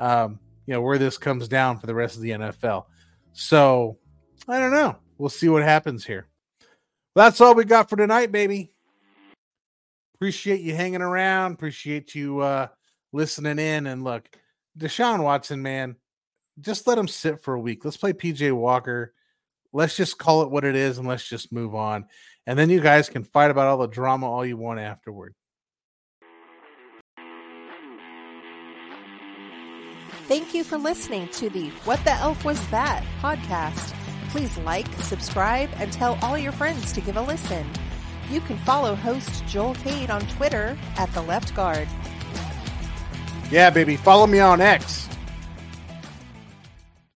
um, 0.00 0.40
you 0.66 0.72
know, 0.72 0.80
where 0.80 0.96
this 0.96 1.18
comes 1.18 1.48
down 1.48 1.78
for 1.78 1.86
the 1.86 1.94
rest 1.94 2.16
of 2.16 2.22
the 2.22 2.30
NFL. 2.30 2.86
So 3.34 3.98
I 4.48 4.58
don't 4.58 4.72
know. 4.72 4.96
We'll 5.18 5.28
see 5.28 5.50
what 5.50 5.62
happens 5.62 6.06
here. 6.06 6.28
That's 7.14 7.42
all 7.42 7.54
we 7.54 7.64
got 7.64 7.90
for 7.90 7.96
tonight, 7.96 8.32
baby. 8.32 8.72
Appreciate 10.14 10.62
you 10.62 10.74
hanging 10.74 11.02
around. 11.02 11.52
Appreciate 11.52 12.14
you 12.14 12.40
uh, 12.40 12.68
listening 13.12 13.58
in. 13.58 13.86
And 13.86 14.04
look, 14.04 14.28
Deshaun 14.78 15.22
Watson, 15.22 15.60
man, 15.60 15.96
just 16.60 16.86
let 16.86 16.96
him 16.96 17.08
sit 17.08 17.42
for 17.42 17.52
a 17.52 17.60
week. 17.60 17.84
Let's 17.84 17.98
play 17.98 18.14
PJ 18.14 18.50
Walker. 18.52 19.12
Let's 19.74 19.96
just 19.96 20.18
call 20.18 20.42
it 20.42 20.50
what 20.50 20.64
it 20.64 20.74
is 20.74 20.96
and 20.96 21.06
let's 21.06 21.28
just 21.28 21.52
move 21.52 21.74
on. 21.74 22.06
And 22.48 22.58
then 22.58 22.70
you 22.70 22.80
guys 22.80 23.10
can 23.10 23.24
fight 23.24 23.50
about 23.50 23.66
all 23.66 23.76
the 23.76 23.86
drama 23.86 24.24
all 24.24 24.44
you 24.44 24.56
want 24.56 24.80
afterward. 24.80 25.34
Thank 30.28 30.54
you 30.54 30.64
for 30.64 30.78
listening 30.78 31.28
to 31.28 31.50
the 31.50 31.68
What 31.84 32.02
the 32.04 32.12
Elf 32.12 32.46
Was 32.46 32.66
That 32.68 33.04
podcast. 33.20 33.94
Please 34.30 34.56
like, 34.58 34.86
subscribe, 35.00 35.68
and 35.76 35.92
tell 35.92 36.18
all 36.22 36.38
your 36.38 36.52
friends 36.52 36.90
to 36.94 37.02
give 37.02 37.18
a 37.18 37.22
listen. 37.22 37.66
You 38.30 38.40
can 38.40 38.56
follow 38.58 38.94
host 38.94 39.46
Joel 39.46 39.74
Cade 39.74 40.08
on 40.08 40.22
Twitter 40.28 40.78
at 40.96 41.12
The 41.12 41.20
Left 41.20 41.54
Guard. 41.54 41.86
Yeah, 43.50 43.68
baby. 43.68 43.96
Follow 43.96 44.26
me 44.26 44.40
on 44.40 44.62
X 44.62 45.07